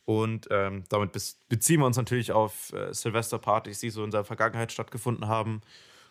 Und 0.06 0.48
ähm, 0.52 0.84
damit 0.90 1.14
bez- 1.14 1.40
beziehen 1.50 1.80
wir 1.80 1.88
uns 1.88 1.98
natürlich 1.98 2.32
auf 2.32 2.72
äh, 2.74 2.94
Silvesterpartys, 2.94 3.80
die 3.80 3.90
so 3.90 4.04
in 4.04 4.12
der 4.12 4.24
Vergangenheit 4.24 4.72
stattgefunden 4.72 5.28
haben. 5.28 5.62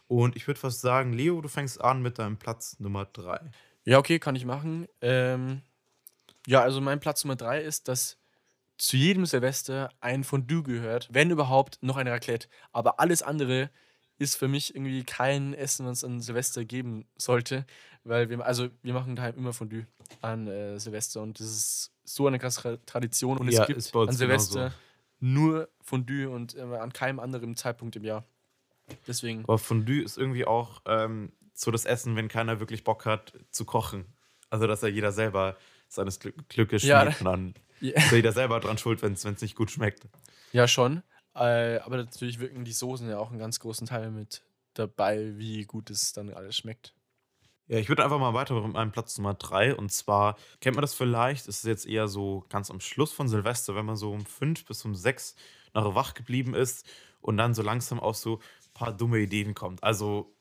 Und 0.08 0.34
ich 0.34 0.46
würde 0.48 0.58
fast 0.58 0.80
sagen, 0.80 1.12
Leo, 1.12 1.40
du 1.40 1.48
fängst 1.48 1.80
an 1.80 2.02
mit 2.02 2.18
deinem 2.18 2.38
Platz 2.38 2.80
Nummer 2.80 3.04
drei. 3.04 3.40
Ja, 3.84 3.98
okay, 3.98 4.18
kann 4.18 4.34
ich 4.34 4.44
machen. 4.44 4.88
Ähm, 5.00 5.62
ja, 6.46 6.62
also 6.62 6.80
mein 6.80 6.98
Platz 6.98 7.24
Nummer 7.24 7.36
drei 7.36 7.60
ist, 7.62 7.88
dass 7.88 8.16
zu 8.78 8.96
jedem 8.96 9.26
Silvester 9.26 9.90
ein 10.00 10.24
Fondue 10.24 10.62
gehört, 10.62 11.08
wenn 11.10 11.30
überhaupt 11.30 11.78
noch 11.82 11.96
ein 11.96 12.08
Raclette. 12.08 12.48
Aber 12.72 13.00
alles 13.00 13.22
andere 13.22 13.70
ist 14.18 14.36
für 14.36 14.48
mich 14.48 14.74
irgendwie 14.74 15.04
kein 15.04 15.54
Essen, 15.54 15.86
was 15.86 15.98
es 15.98 16.04
an 16.04 16.20
Silvester 16.20 16.64
geben 16.64 17.06
sollte, 17.16 17.66
weil 18.04 18.30
wir, 18.30 18.44
also 18.44 18.68
wir 18.82 18.94
machen 18.94 19.14
daheim 19.14 19.36
immer 19.36 19.52
Fondue 19.52 19.86
an 20.22 20.48
äh, 20.48 20.78
Silvester 20.80 21.22
und 21.22 21.38
das 21.38 21.46
ist 21.46 21.92
so 22.04 22.26
eine 22.26 22.38
krasse 22.38 22.60
Tra- 22.60 22.78
Tradition 22.86 23.38
und 23.38 23.48
Ja, 23.48 23.62
es 23.62 23.66
gibt 23.66 23.96
an 23.96 24.12
Silvester 24.16 24.60
genauso. 24.60 24.76
nur 25.20 25.68
Fondue 25.82 26.28
und 26.30 26.56
äh, 26.56 26.62
an 26.62 26.92
keinem 26.92 27.20
anderen 27.20 27.54
Zeitpunkt 27.56 27.94
im 27.96 28.04
Jahr. 28.04 28.24
Deswegen. 29.06 29.44
Aber 29.44 29.58
Fondue 29.58 30.02
ist 30.02 30.16
irgendwie 30.16 30.46
auch 30.46 30.82
ähm, 30.86 31.32
so 31.54 31.70
das 31.70 31.84
Essen, 31.84 32.16
wenn 32.16 32.28
keiner 32.28 32.58
wirklich 32.60 32.84
Bock 32.84 33.06
hat 33.06 33.34
zu 33.50 33.64
kochen. 33.64 34.06
Also, 34.50 34.66
dass 34.66 34.82
ja 34.82 34.88
jeder 34.88 35.12
selber 35.12 35.56
seines 35.88 36.20
Glück 36.20 36.48
Glückes 36.48 36.82
Ja, 36.82 37.00
schmiedet 37.02 37.20
und 37.20 37.24
dann 37.26 37.54
Ja. 37.80 37.96
ist 37.96 38.10
jeder 38.12 38.32
selber 38.32 38.58
dran 38.60 38.78
schuld, 38.78 39.02
wenn 39.02 39.12
es 39.12 39.24
nicht 39.24 39.54
gut 39.54 39.70
schmeckt. 39.70 40.08
Ja, 40.52 40.66
schon. 40.66 41.02
Äh, 41.34 41.78
aber 41.78 41.96
natürlich 41.98 42.40
wirken 42.40 42.64
die 42.64 42.72
Soßen 42.72 43.08
ja 43.08 43.18
auch 43.18 43.30
einen 43.30 43.38
ganz 43.38 43.60
großen 43.60 43.86
Teil 43.86 44.10
mit 44.10 44.42
dabei, 44.74 45.38
wie 45.38 45.64
gut 45.64 45.90
es 45.90 46.12
dann 46.12 46.30
alles 46.32 46.56
schmeckt. 46.56 46.94
Ja, 47.68 47.78
ich 47.78 47.88
würde 47.88 48.02
einfach 48.02 48.18
mal 48.18 48.32
weiter 48.34 48.60
mit 48.60 48.72
meinem 48.72 48.92
Platz 48.92 49.16
Nummer 49.18 49.34
drei. 49.34 49.74
Und 49.74 49.92
zwar, 49.92 50.36
kennt 50.60 50.74
man 50.74 50.82
das 50.82 50.94
vielleicht, 50.94 51.46
ist 51.48 51.58
es 51.58 51.62
jetzt 51.64 51.86
eher 51.86 52.08
so 52.08 52.44
ganz 52.48 52.70
am 52.70 52.80
Schluss 52.80 53.12
von 53.12 53.28
Silvester, 53.28 53.74
wenn 53.74 53.84
man 53.86 53.96
so 53.96 54.10
um 54.10 54.24
fünf 54.24 54.64
bis 54.64 54.84
um 54.84 54.94
sechs 54.94 55.36
noch 55.74 55.94
wach 55.94 56.14
geblieben 56.14 56.54
ist 56.54 56.86
und 57.20 57.36
dann 57.36 57.54
so 57.54 57.62
langsam 57.62 58.00
auf 58.00 58.16
so 58.16 58.36
ein 58.38 58.72
paar 58.74 58.92
dumme 58.96 59.18
Ideen 59.18 59.54
kommt. 59.54 59.82
Also, 59.84 60.34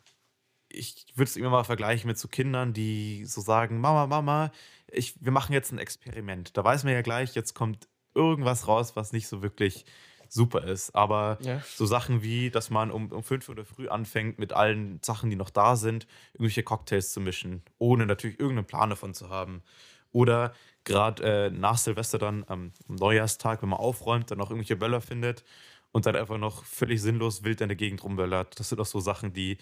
ich 0.77 1.05
würde 1.15 1.29
es 1.29 1.35
immer 1.35 1.49
mal 1.49 1.63
vergleichen 1.63 2.07
mit 2.07 2.17
so 2.17 2.27
Kindern, 2.27 2.73
die 2.73 3.25
so 3.25 3.41
sagen: 3.41 3.79
Mama, 3.81 4.07
Mama, 4.07 4.51
ich, 4.91 5.15
wir 5.23 5.31
machen 5.31 5.53
jetzt 5.53 5.71
ein 5.71 5.79
Experiment. 5.79 6.55
Da 6.57 6.63
weiß 6.63 6.83
man 6.83 6.93
ja 6.93 7.01
gleich, 7.01 7.35
jetzt 7.35 7.53
kommt 7.53 7.87
irgendwas 8.13 8.67
raus, 8.67 8.95
was 8.95 9.11
nicht 9.13 9.27
so 9.27 9.41
wirklich 9.41 9.85
super 10.29 10.63
ist. 10.63 10.95
Aber 10.95 11.37
Ja. 11.41 11.61
so 11.75 11.85
Sachen 11.85 12.21
wie, 12.21 12.49
dass 12.49 12.69
man 12.69 12.91
um, 12.91 13.11
um 13.11 13.23
5 13.23 13.47
Uhr 13.47 13.53
in 13.53 13.57
der 13.57 13.65
früh 13.65 13.87
anfängt, 13.87 14.39
mit 14.39 14.53
allen 14.53 14.99
Sachen, 15.03 15.29
die 15.29 15.35
noch 15.35 15.49
da 15.49 15.75
sind, 15.75 16.07
irgendwelche 16.33 16.63
Cocktails 16.63 17.11
zu 17.13 17.21
mischen, 17.21 17.63
ohne 17.77 18.05
natürlich 18.05 18.39
irgendeinen 18.39 18.67
Plan 18.67 18.89
davon 18.89 19.13
zu 19.13 19.29
haben. 19.29 19.63
Oder 20.11 20.53
gerade 20.83 21.23
äh, 21.23 21.49
nach 21.51 21.77
Silvester 21.77 22.17
dann 22.17 22.43
am 22.47 22.71
Neujahrstag, 22.87 23.61
wenn 23.61 23.69
man 23.69 23.79
aufräumt, 23.79 24.31
dann 24.31 24.37
noch 24.37 24.49
irgendwelche 24.49 24.75
Böller 24.77 25.01
findet 25.01 25.43
und 25.91 26.05
dann 26.05 26.15
einfach 26.15 26.37
noch 26.37 26.63
völlig 26.65 27.01
sinnlos 27.01 27.43
wild 27.43 27.61
in 27.61 27.69
der 27.69 27.75
Gegend 27.75 28.03
rumböllert. 28.03 28.59
Das 28.59 28.69
sind 28.69 28.79
auch 28.79 28.85
so 28.85 28.99
Sachen, 28.99 29.33
die 29.33 29.57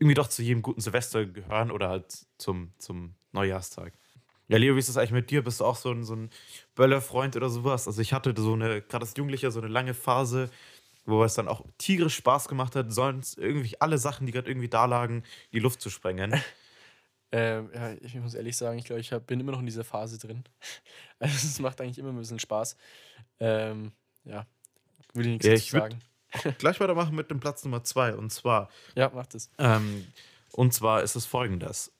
irgendwie 0.00 0.14
doch 0.14 0.28
zu 0.28 0.42
jedem 0.42 0.62
guten 0.62 0.80
Silvester 0.80 1.26
gehören 1.26 1.70
oder 1.70 1.90
halt 1.90 2.26
zum, 2.38 2.72
zum 2.78 3.14
Neujahrstag. 3.32 3.92
Ja, 4.48 4.58
Leo, 4.58 4.74
wie 4.74 4.80
ist 4.80 4.88
das 4.88 4.96
eigentlich 4.96 5.12
mit 5.12 5.30
dir? 5.30 5.44
Bist 5.44 5.60
du 5.60 5.64
auch 5.64 5.76
so 5.76 5.92
ein, 5.92 6.02
so 6.04 6.16
ein 6.16 6.30
Böllerfreund 6.74 7.36
oder 7.36 7.50
sowas? 7.50 7.86
Also 7.86 8.02
ich 8.02 8.12
hatte 8.12 8.34
so 8.36 8.54
eine, 8.54 8.82
gerade 8.82 9.04
als 9.04 9.14
Jugendlicher, 9.16 9.50
so 9.52 9.60
eine 9.60 9.68
lange 9.68 9.94
Phase, 9.94 10.50
wo 11.04 11.22
es 11.22 11.34
dann 11.34 11.48
auch 11.48 11.64
tierisch 11.78 12.16
Spaß 12.16 12.48
gemacht 12.48 12.74
hat, 12.74 12.92
sonst 12.92 13.38
irgendwie 13.38 13.80
alle 13.80 13.98
Sachen, 13.98 14.26
die 14.26 14.32
gerade 14.32 14.50
irgendwie 14.50 14.68
da 14.68 14.86
lagen, 14.86 15.18
in 15.18 15.24
die 15.52 15.60
Luft 15.60 15.80
zu 15.80 15.90
sprengen. 15.90 16.34
Ähm, 17.32 17.70
ja, 17.72 17.92
ich 17.92 18.16
muss 18.16 18.34
ehrlich 18.34 18.56
sagen, 18.56 18.76
ich 18.80 18.84
glaube, 18.86 19.00
ich 19.00 19.12
hab, 19.12 19.24
bin 19.28 19.38
immer 19.38 19.52
noch 19.52 19.60
in 19.60 19.66
dieser 19.66 19.84
Phase 19.84 20.18
drin. 20.18 20.42
Also 21.20 21.34
es 21.46 21.60
macht 21.60 21.80
eigentlich 21.80 21.98
immer 21.98 22.08
ein 22.08 22.16
bisschen 22.16 22.40
Spaß. 22.40 22.76
Ähm, 23.38 23.92
ja, 24.24 24.46
will 25.14 25.26
ich 25.26 25.32
nichts 25.34 25.46
Ja, 25.46 25.52
ich 25.52 25.70
sagen. 25.70 26.00
Gleich 26.58 26.78
weitermachen 26.80 27.14
mit 27.14 27.30
dem 27.30 27.40
Platz 27.40 27.64
Nummer 27.64 27.82
zwei. 27.84 28.14
Und 28.14 28.30
zwar, 28.30 28.68
Ja, 28.94 29.10
macht 29.10 29.34
es. 29.34 29.50
ähm, 29.58 30.06
und 30.52 30.72
zwar 30.74 31.02
ist 31.02 31.16
es 31.16 31.26
folgendes. 31.26 31.92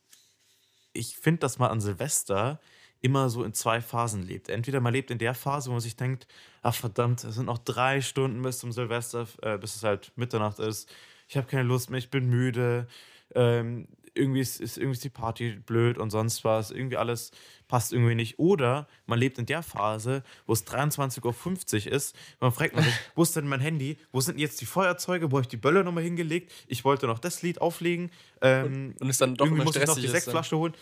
Ich 0.92 1.16
finde, 1.16 1.40
dass 1.40 1.58
man 1.58 1.70
an 1.70 1.80
Silvester 1.80 2.60
immer 3.00 3.30
so 3.30 3.44
in 3.44 3.54
zwei 3.54 3.80
Phasen 3.80 4.22
lebt. 4.22 4.48
Entweder 4.48 4.80
man 4.80 4.92
lebt 4.92 5.10
in 5.10 5.18
der 5.18 5.34
Phase, 5.34 5.68
wo 5.68 5.72
man 5.72 5.80
sich 5.80 5.96
denkt, 5.96 6.26
ach 6.62 6.74
verdammt, 6.74 7.24
es 7.24 7.34
sind 7.36 7.46
noch 7.46 7.58
drei 7.58 8.00
Stunden 8.02 8.42
bis 8.42 8.58
zum 8.58 8.72
Silvester, 8.72 9.26
äh, 9.42 9.56
bis 9.56 9.76
es 9.76 9.82
halt 9.82 10.12
Mitternacht 10.16 10.58
ist. 10.58 10.88
Ich 11.28 11.36
habe 11.36 11.46
keine 11.46 11.62
Lust 11.62 11.90
mehr, 11.90 11.98
ich 11.98 12.10
bin 12.10 12.28
müde. 12.28 12.88
Ähm, 13.34 13.86
irgendwie 14.14 14.40
ist, 14.40 14.60
ist 14.60 14.76
irgendwie 14.76 14.96
ist 14.96 15.04
die 15.04 15.10
Party 15.10 15.52
blöd 15.52 15.98
und 15.98 16.10
sonst 16.10 16.44
was. 16.44 16.70
Irgendwie 16.70 16.96
alles 16.96 17.30
passt 17.68 17.92
irgendwie 17.92 18.14
nicht. 18.14 18.38
Oder 18.38 18.88
man 19.06 19.18
lebt 19.18 19.38
in 19.38 19.46
der 19.46 19.62
Phase, 19.62 20.22
wo 20.46 20.52
es 20.52 20.66
23.50 20.66 21.86
Uhr 21.86 21.92
ist. 21.92 22.16
Man 22.40 22.52
fragt 22.52 22.74
man 22.74 22.84
sich, 22.84 22.94
wo 23.14 23.22
ist 23.22 23.36
denn 23.36 23.46
mein 23.46 23.60
Handy? 23.60 23.98
Wo 24.12 24.20
sind 24.20 24.38
jetzt 24.38 24.60
die 24.60 24.66
Feuerzeuge? 24.66 25.30
Wo 25.30 25.36
habe 25.36 25.42
ich 25.42 25.48
die 25.48 25.56
Böller 25.56 25.84
nochmal 25.84 26.04
hingelegt? 26.04 26.52
Ich 26.66 26.84
wollte 26.84 27.06
noch 27.06 27.18
das 27.18 27.42
Lied 27.42 27.60
auflegen. 27.60 28.10
Ähm, 28.40 28.94
Und 29.00 29.08
es 29.08 29.18
dann 29.18 29.34
doch 29.34 29.46
irgendwie 29.46 29.64
muss 29.64 29.76
ich 29.76 29.86
noch 29.86 29.96
die 29.96 30.06
ist. 30.06 30.12
Sektflasche 30.12 30.56
holen. 30.56 30.74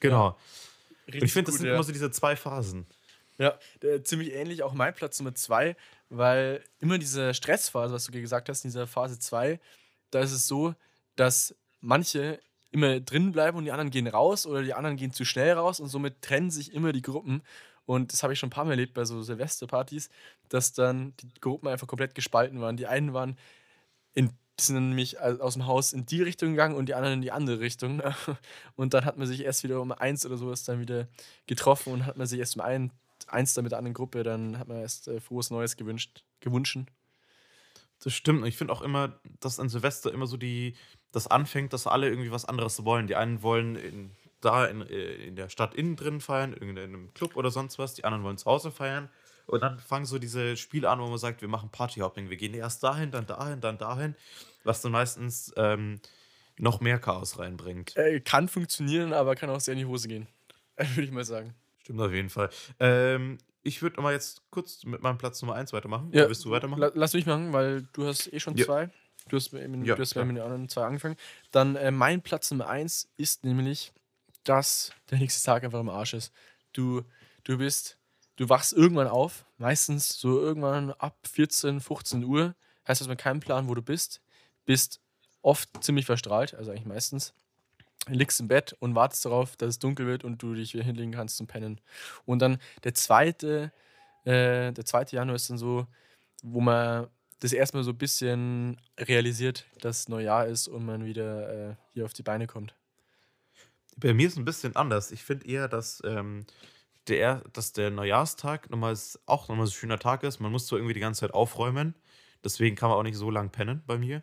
Genau. 0.00 0.28
Und 0.28 1.14
Richtig 1.14 1.22
ich 1.24 1.32
finde, 1.32 1.46
das 1.46 1.54
gut, 1.54 1.60
sind 1.60 1.68
ja. 1.68 1.74
immer 1.74 1.84
so 1.84 1.92
diese 1.92 2.10
zwei 2.10 2.36
Phasen. 2.36 2.86
Ja, 3.38 3.58
der, 3.82 4.02
ziemlich 4.02 4.32
ähnlich 4.32 4.62
auch 4.62 4.72
mein 4.72 4.94
Platz 4.94 5.18
Nummer 5.20 5.34
zwei, 5.34 5.76
weil 6.08 6.62
immer 6.80 6.98
diese 6.98 7.34
Stressphase, 7.34 7.92
was 7.92 8.06
du 8.06 8.12
gesagt 8.12 8.48
hast, 8.48 8.64
in 8.64 8.70
dieser 8.70 8.86
Phase 8.86 9.18
2, 9.18 9.60
da 10.10 10.20
ist 10.20 10.32
es 10.32 10.46
so, 10.46 10.74
dass 11.16 11.54
manche 11.80 12.40
immer 12.76 13.00
drin 13.00 13.32
bleiben 13.32 13.56
und 13.56 13.64
die 13.64 13.72
anderen 13.72 13.90
gehen 13.90 14.06
raus 14.06 14.46
oder 14.46 14.62
die 14.62 14.74
anderen 14.74 14.98
gehen 14.98 15.10
zu 15.10 15.24
schnell 15.24 15.54
raus 15.54 15.80
und 15.80 15.88
somit 15.88 16.20
trennen 16.20 16.50
sich 16.50 16.74
immer 16.74 16.92
die 16.92 17.00
Gruppen. 17.00 17.42
Und 17.86 18.12
das 18.12 18.22
habe 18.22 18.34
ich 18.34 18.38
schon 18.38 18.48
ein 18.48 18.50
paar 18.50 18.66
Mal 18.66 18.72
erlebt 18.72 18.92
bei 18.92 19.04
so 19.06 19.22
Silvesterpartys, 19.22 20.10
dass 20.50 20.74
dann 20.74 21.14
die 21.16 21.40
Gruppen 21.40 21.68
einfach 21.68 21.86
komplett 21.86 22.14
gespalten 22.14 22.60
waren. 22.60 22.76
Die 22.76 22.86
einen 22.86 23.14
waren 23.14 23.38
in, 24.12 24.30
sind 24.60 24.88
nämlich 24.88 25.18
aus 25.18 25.54
dem 25.54 25.66
Haus 25.66 25.94
in 25.94 26.04
die 26.04 26.22
Richtung 26.22 26.50
gegangen 26.50 26.76
und 26.76 26.86
die 26.86 26.94
anderen 26.94 27.14
in 27.14 27.22
die 27.22 27.32
andere 27.32 27.60
Richtung. 27.60 28.02
Und 28.76 28.92
dann 28.92 29.04
hat 29.06 29.16
man 29.16 29.26
sich 29.26 29.42
erst 29.42 29.64
wieder 29.64 29.80
um 29.80 29.92
eins 29.92 30.26
oder 30.26 30.36
sowas 30.36 30.64
dann 30.64 30.80
wieder 30.80 31.08
getroffen 31.46 31.92
und 31.92 32.06
hat 32.06 32.16
man 32.16 32.26
sich 32.26 32.38
erst 32.38 32.56
um 32.56 32.62
ein, 32.62 32.90
eins 33.26 33.54
dann 33.54 33.64
mit 33.64 33.72
der 33.72 33.78
anderen 33.78 33.94
Gruppe, 33.94 34.22
dann 34.22 34.58
hat 34.58 34.68
man 34.68 34.78
erst 34.78 35.08
äh, 35.08 35.20
frohes 35.20 35.50
Neues 35.50 35.76
gewünscht, 35.76 36.24
gewünschen. 36.40 36.88
Das 38.00 38.12
stimmt. 38.12 38.46
Ich 38.46 38.56
finde 38.56 38.72
auch 38.72 38.82
immer, 38.82 39.18
dass 39.40 39.58
an 39.58 39.68
Silvester 39.68 40.12
immer 40.12 40.26
so 40.26 40.36
die, 40.36 40.74
das 41.12 41.26
anfängt, 41.26 41.72
dass 41.72 41.86
alle 41.86 42.08
irgendwie 42.08 42.30
was 42.30 42.44
anderes 42.44 42.84
wollen. 42.84 43.06
Die 43.06 43.16
einen 43.16 43.42
wollen 43.42 43.76
in, 43.76 44.10
da 44.40 44.66
in, 44.66 44.82
äh, 44.82 45.14
in 45.14 45.36
der 45.36 45.48
Stadt 45.48 45.74
innen 45.74 45.96
drin 45.96 46.20
feiern, 46.20 46.52
in 46.52 46.78
einem 46.78 47.12
Club 47.14 47.36
oder 47.36 47.50
sonst 47.50 47.78
was. 47.78 47.94
Die 47.94 48.04
anderen 48.04 48.24
wollen 48.24 48.38
zu 48.38 48.46
Hause 48.46 48.70
feiern. 48.70 49.08
Und 49.46 49.60
dann 49.60 49.78
fangen 49.78 50.06
so 50.06 50.18
diese 50.18 50.56
Spiele 50.56 50.90
an, 50.90 50.98
wo 51.00 51.06
man 51.06 51.18
sagt, 51.18 51.40
wir 51.40 51.48
machen 51.48 51.70
Partyhopping. 51.70 52.30
Wir 52.30 52.36
gehen 52.36 52.52
erst 52.54 52.82
dahin, 52.82 53.12
dann 53.12 53.26
dahin, 53.26 53.60
dann 53.60 53.78
dahin. 53.78 54.16
Was 54.64 54.82
dann 54.82 54.90
meistens 54.92 55.52
ähm, 55.56 56.00
noch 56.58 56.80
mehr 56.80 56.98
Chaos 56.98 57.38
reinbringt. 57.38 57.96
Äh, 57.96 58.20
kann 58.20 58.48
funktionieren, 58.48 59.12
aber 59.12 59.36
kann 59.36 59.48
auch 59.50 59.60
sehr 59.60 59.72
in 59.72 59.78
die 59.78 59.86
Hose 59.86 60.08
gehen. 60.08 60.26
Würde 60.76 61.02
ich 61.02 61.12
mal 61.12 61.24
sagen. 61.24 61.54
Stimmt 61.82 62.00
auf 62.00 62.12
jeden 62.12 62.30
Fall. 62.30 62.50
Ähm, 62.80 63.38
ich 63.62 63.82
würde 63.82 64.00
mal 64.00 64.12
jetzt 64.12 64.42
kurz 64.50 64.84
mit 64.84 65.02
meinem 65.02 65.18
Platz 65.18 65.40
Nummer 65.42 65.54
1 65.54 65.72
weitermachen. 65.72 66.10
Ja, 66.12 66.28
willst 66.28 66.44
du 66.44 66.50
weitermachen? 66.50 66.80
La 66.80 66.90
lass 66.94 67.14
mich 67.14 67.26
machen, 67.26 67.52
weil 67.52 67.82
du 67.92 68.06
hast 68.06 68.32
eh 68.32 68.38
schon 68.40 68.56
Ja. 68.56 68.64
zwei. 68.64 68.90
Du 69.28 69.36
hast, 69.36 69.52
eben, 69.52 69.84
Ja, 69.84 69.96
du 69.96 70.02
hast 70.02 70.14
mit 70.14 70.28
den 70.28 70.38
anderen 70.38 70.68
zwei 70.68 70.84
angefangen. 70.84 71.16
Dann 71.50 71.76
äh, 71.76 71.90
mein 71.90 72.22
Platz 72.22 72.50
Nummer 72.50 72.68
eins 72.68 73.08
ist 73.16 73.44
nämlich, 73.44 73.92
dass 74.44 74.92
der 75.10 75.18
nächste 75.18 75.44
Tag 75.44 75.64
einfach 75.64 75.80
im 75.80 75.88
Arsch 75.88 76.14
ist. 76.14 76.32
Du, 76.72 77.02
du 77.44 77.58
bist, 77.58 77.98
du 78.36 78.48
wachst 78.48 78.72
irgendwann 78.72 79.08
auf, 79.08 79.44
meistens 79.58 80.18
so 80.18 80.40
irgendwann 80.40 80.92
ab 80.92 81.16
14, 81.30 81.80
15 81.80 82.24
Uhr. 82.24 82.54
Heißt, 82.86 83.00
du 83.00 83.04
hast 83.04 83.08
mal 83.08 83.16
keinen 83.16 83.40
Plan, 83.40 83.68
wo 83.68 83.74
du 83.74 83.82
bist. 83.82 84.20
Bist 84.64 85.00
oft 85.42 85.68
ziemlich 85.82 86.06
verstrahlt, 86.06 86.54
also 86.54 86.70
eigentlich 86.70 86.86
meistens. 86.86 87.34
Liegst 88.08 88.38
im 88.38 88.46
Bett 88.46 88.76
und 88.78 88.94
wartest 88.94 89.24
darauf, 89.24 89.56
dass 89.56 89.70
es 89.70 89.78
dunkel 89.80 90.06
wird 90.06 90.22
und 90.22 90.40
du 90.40 90.54
dich 90.54 90.74
wieder 90.74 90.84
hinlegen 90.84 91.12
kannst 91.12 91.36
zum 91.36 91.48
Pennen. 91.48 91.80
Und 92.24 92.40
dann 92.40 92.58
der 92.84 92.94
zweite, 92.94 93.72
äh, 94.24 94.72
der 94.72 94.84
zweite 94.84 95.16
Januar 95.16 95.34
ist 95.34 95.50
dann 95.50 95.58
so, 95.58 95.88
wo 96.44 96.60
man 96.60 97.08
das 97.40 97.52
erstmal 97.52 97.84
so 97.84 97.90
ein 97.90 97.98
bisschen 97.98 98.80
realisiert, 98.98 99.66
dass 99.80 100.08
Neujahr 100.08 100.46
ist 100.46 100.68
und 100.68 100.86
man 100.86 101.04
wieder 101.04 101.70
äh, 101.70 101.74
hier 101.92 102.04
auf 102.04 102.12
die 102.12 102.22
Beine 102.22 102.46
kommt. 102.46 102.74
Bei 103.96 104.12
mir 104.14 104.26
ist 104.26 104.34
es 104.34 104.38
ein 104.38 104.44
bisschen 104.44 104.76
anders. 104.76 105.10
Ich 105.10 105.22
finde 105.22 105.46
eher, 105.46 105.68
dass, 105.68 106.02
ähm, 106.04 106.46
der, 107.08 107.42
dass 107.52 107.72
der 107.72 107.90
Neujahrstag 107.90 108.70
nochmal 108.70 108.92
s- 108.92 109.18
auch 109.26 109.48
nochmal 109.48 109.66
so 109.66 109.72
ein 109.72 109.78
schöner 109.78 109.98
Tag 109.98 110.22
ist. 110.22 110.40
Man 110.40 110.52
muss 110.52 110.66
so 110.66 110.76
irgendwie 110.76 110.94
die 110.94 111.00
ganze 111.00 111.20
Zeit 111.20 111.34
aufräumen. 111.34 111.94
Deswegen 112.44 112.76
kann 112.76 112.90
man 112.90 112.98
auch 112.98 113.02
nicht 113.02 113.16
so 113.16 113.30
lang 113.30 113.50
pennen 113.50 113.82
bei 113.86 113.96
mir. 113.98 114.22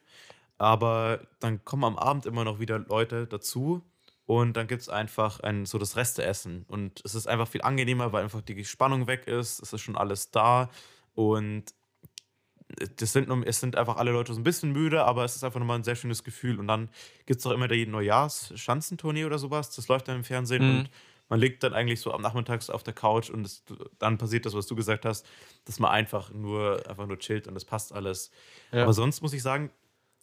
Aber 0.58 1.28
dann 1.40 1.64
kommen 1.66 1.84
am 1.84 1.98
Abend 1.98 2.26
immer 2.26 2.44
noch 2.44 2.60
wieder 2.60 2.80
Leute 2.80 3.28
dazu, 3.28 3.84
und 4.26 4.56
dann 4.56 4.68
gibt 4.68 4.82
es 4.82 4.90
einfach 4.90 5.42
ein, 5.42 5.66
so 5.66 5.78
das 5.78 5.96
Resteessen. 5.98 6.64
Und 6.68 7.02
es 7.04 7.16
ist 7.16 7.28
einfach 7.28 7.48
viel 7.48 7.62
angenehmer, 7.62 8.14
weil 8.14 8.24
einfach 8.24 8.42
die 8.42 8.64
Spannung 8.66 9.08
weg 9.08 9.28
ist, 9.28 9.62
es 9.62 9.74
ist 9.74 9.82
schon 9.82 9.98
alles 9.98 10.32
da 10.32 10.70
und 11.14 11.66
das 12.96 13.14
sind, 13.14 13.30
es 13.46 13.60
sind 13.60 13.76
einfach 13.76 13.98
alle 13.98 14.12
Leute 14.12 14.34
so 14.34 14.40
ein 14.40 14.44
bisschen 14.44 14.72
müde, 14.72 15.04
aber 15.06 15.24
es 15.24 15.36
ist 15.36 15.44
einfach 15.44 15.60
nochmal 15.60 15.80
ein 15.80 15.84
sehr 15.84 15.96
schönes 15.96 16.24
Gefühl. 16.24 16.60
Und 16.60 16.68
dann 16.68 16.90
gibt 17.26 17.38
es 17.40 17.44
doch 17.44 17.52
immer 17.52 17.68
der 17.68 17.86
Neujahrs-Schanzentournee 17.88 19.26
oder 19.26 19.40
sowas, 19.40 19.76
das 19.76 19.88
läuft 19.88 20.08
dann 20.08 20.18
im 20.18 20.24
Fernsehen 20.24 20.64
mhm. 20.64 20.80
und 20.80 20.90
man 21.30 21.40
liegt 21.40 21.64
dann 21.64 21.74
eigentlich 21.74 22.02
so 22.02 22.14
am 22.14 22.22
Nachmittags 22.22 22.70
auf 22.70 22.84
der 22.84 22.94
Couch 22.94 23.30
und 23.30 23.46
es, 23.46 23.64
dann 23.98 24.18
passiert 24.18 24.46
das, 24.46 24.54
was 24.54 24.68
du 24.68 24.76
gesagt 24.76 25.06
hast, 25.06 25.26
dass 25.66 25.80
man 25.80 25.92
einfach 25.92 26.32
nur, 26.32 26.88
einfach 26.88 27.08
nur 27.08 27.18
chillt 27.18 27.48
und 27.48 27.56
es 27.56 27.66
passt 27.66 27.94
alles. 27.94 28.30
Ja. 28.72 28.84
Aber 28.84 28.94
sonst 28.94 29.22
muss 29.22 29.34
ich 29.34 29.42
sagen, 29.42 29.72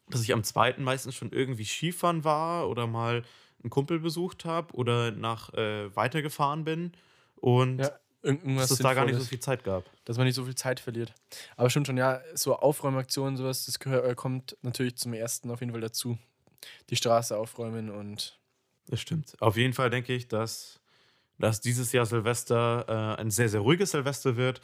dass 0.08 0.22
ich 0.22 0.32
am 0.32 0.44
zweiten 0.44 0.84
meistens 0.84 1.14
schon 1.14 1.32
irgendwie 1.32 1.64
Skifahren 1.64 2.24
war 2.24 2.68
oder 2.68 2.86
mal 2.86 3.22
einen 3.62 3.70
Kumpel 3.70 3.98
besucht 3.98 4.44
habe 4.44 4.74
oder 4.74 5.10
nach 5.10 5.52
äh, 5.54 5.94
weitergefahren 5.96 6.64
bin 6.64 6.92
und 7.36 7.78
ja, 7.78 7.90
dass 8.22 8.70
es 8.70 8.78
da 8.78 8.94
gar 8.94 9.04
nicht 9.04 9.18
so 9.18 9.24
viel 9.24 9.40
Zeit 9.40 9.64
gab. 9.64 9.84
Dass 10.04 10.16
man 10.16 10.26
nicht 10.26 10.34
so 10.34 10.44
viel 10.44 10.54
Zeit 10.54 10.80
verliert. 10.80 11.14
Aber 11.56 11.70
stimmt 11.70 11.86
schon, 11.86 11.96
ja, 11.96 12.20
so 12.34 12.56
Aufräumaktionen, 12.56 13.36
sowas, 13.36 13.64
das 13.66 13.78
gehört, 13.78 14.06
äh, 14.06 14.14
kommt 14.14 14.56
natürlich 14.62 14.96
zum 14.96 15.14
ersten 15.14 15.50
auf 15.50 15.60
jeden 15.60 15.72
Fall 15.72 15.80
dazu. 15.80 16.18
Die 16.90 16.96
Straße 16.96 17.36
aufräumen 17.36 17.90
und. 17.90 18.38
Das 18.86 19.00
stimmt. 19.00 19.40
Auf 19.40 19.56
jeden 19.56 19.72
Fall 19.72 19.88
denke 19.88 20.12
ich, 20.12 20.28
dass, 20.28 20.80
dass 21.38 21.60
dieses 21.60 21.92
Jahr 21.92 22.06
Silvester 22.06 23.16
äh, 23.16 23.20
ein 23.20 23.30
sehr, 23.30 23.48
sehr 23.48 23.60
ruhiges 23.60 23.92
Silvester 23.92 24.36
wird. 24.36 24.60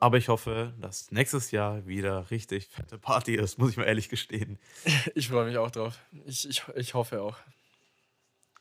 Aber 0.00 0.16
ich 0.16 0.28
hoffe, 0.28 0.74
dass 0.80 1.10
nächstes 1.10 1.50
Jahr 1.50 1.86
wieder 1.86 2.30
richtig 2.30 2.68
fette 2.68 2.98
Party 2.98 3.34
ist, 3.34 3.58
muss 3.58 3.70
ich 3.70 3.76
mal 3.76 3.84
ehrlich 3.84 4.08
gestehen. 4.08 4.58
Ich 5.14 5.28
freue 5.28 5.46
mich 5.46 5.58
auch 5.58 5.70
drauf. 5.70 5.98
Ich, 6.26 6.48
ich, 6.48 6.62
ich 6.76 6.94
hoffe 6.94 7.20
auch. 7.22 7.36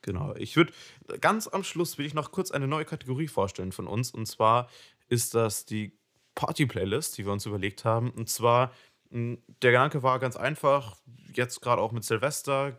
Genau. 0.01 0.35
Ich 0.35 0.55
würde 0.55 0.73
ganz 1.19 1.47
am 1.47 1.63
Schluss 1.63 1.97
will 1.97 2.05
ich 2.05 2.13
noch 2.13 2.31
kurz 2.31 2.51
eine 2.51 2.67
neue 2.67 2.85
Kategorie 2.85 3.27
vorstellen 3.27 3.71
von 3.71 3.87
uns. 3.87 4.11
Und 4.11 4.25
zwar 4.25 4.69
ist 5.09 5.33
das 5.33 5.65
die 5.65 5.97
Party-Playlist, 6.35 7.17
die 7.17 7.25
wir 7.25 7.33
uns 7.33 7.45
überlegt 7.45 7.83
haben. 7.83 8.11
Und 8.11 8.29
zwar, 8.29 8.71
hm, 9.09 9.41
der 9.61 9.71
Gedanke 9.71 10.03
war 10.03 10.19
ganz 10.19 10.35
einfach, 10.37 10.97
jetzt 11.33 11.61
gerade 11.61 11.81
auch 11.81 11.91
mit 11.91 12.03
Silvester 12.03 12.77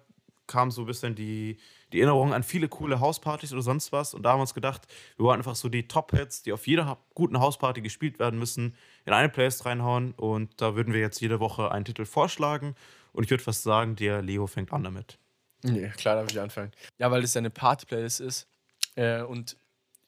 kam 0.49 0.71
so 0.71 0.83
ein 0.83 0.87
bisschen 0.87 1.15
die, 1.15 1.59
die 1.93 2.01
Erinnerung 2.01 2.33
an 2.33 2.43
viele 2.43 2.69
coole 2.69 3.01
Hauspartys 3.01 3.53
oder 3.53 3.63
sonst 3.63 3.93
was. 3.93 4.15
Und 4.15 4.23
da 4.23 4.31
haben 4.31 4.39
wir 4.39 4.43
uns 4.43 4.55
gedacht, 4.55 4.87
wir 5.17 5.27
wollen 5.27 5.39
einfach 5.39 5.55
so 5.55 5.69
die 5.69 5.87
Top-Hits, 5.87 6.43
die 6.43 6.53
auf 6.53 6.67
jeder 6.67 6.99
guten 7.15 7.39
Hausparty 7.39 7.83
gespielt 7.83 8.19
werden 8.19 8.39
müssen, 8.39 8.75
in 9.05 9.13
eine 9.13 9.29
Playlist 9.29 9.67
reinhauen. 9.67 10.13
Und 10.13 10.61
da 10.61 10.75
würden 10.75 10.93
wir 10.93 11.01
jetzt 11.01 11.21
jede 11.21 11.39
Woche 11.39 11.71
einen 11.71 11.85
Titel 11.85 12.05
vorschlagen. 12.05 12.75
Und 13.13 13.25
ich 13.25 13.31
würde 13.31 13.45
fast 13.45 13.63
sagen, 13.63 13.95
der 13.95 14.23
Leo 14.23 14.47
fängt 14.47 14.73
an 14.73 14.85
damit. 14.85 15.19
Nee, 15.63 15.89
klar 15.97 16.17
darf 16.17 16.31
ich 16.31 16.41
anfangen. 16.41 16.73
Ja, 16.99 17.11
weil 17.11 17.23
das 17.23 17.35
ja 17.35 17.41
eine 17.41 17.51
Party-Playlist 17.51 18.21
ist. 18.21 18.47
Äh, 18.95 19.23
und 19.23 19.57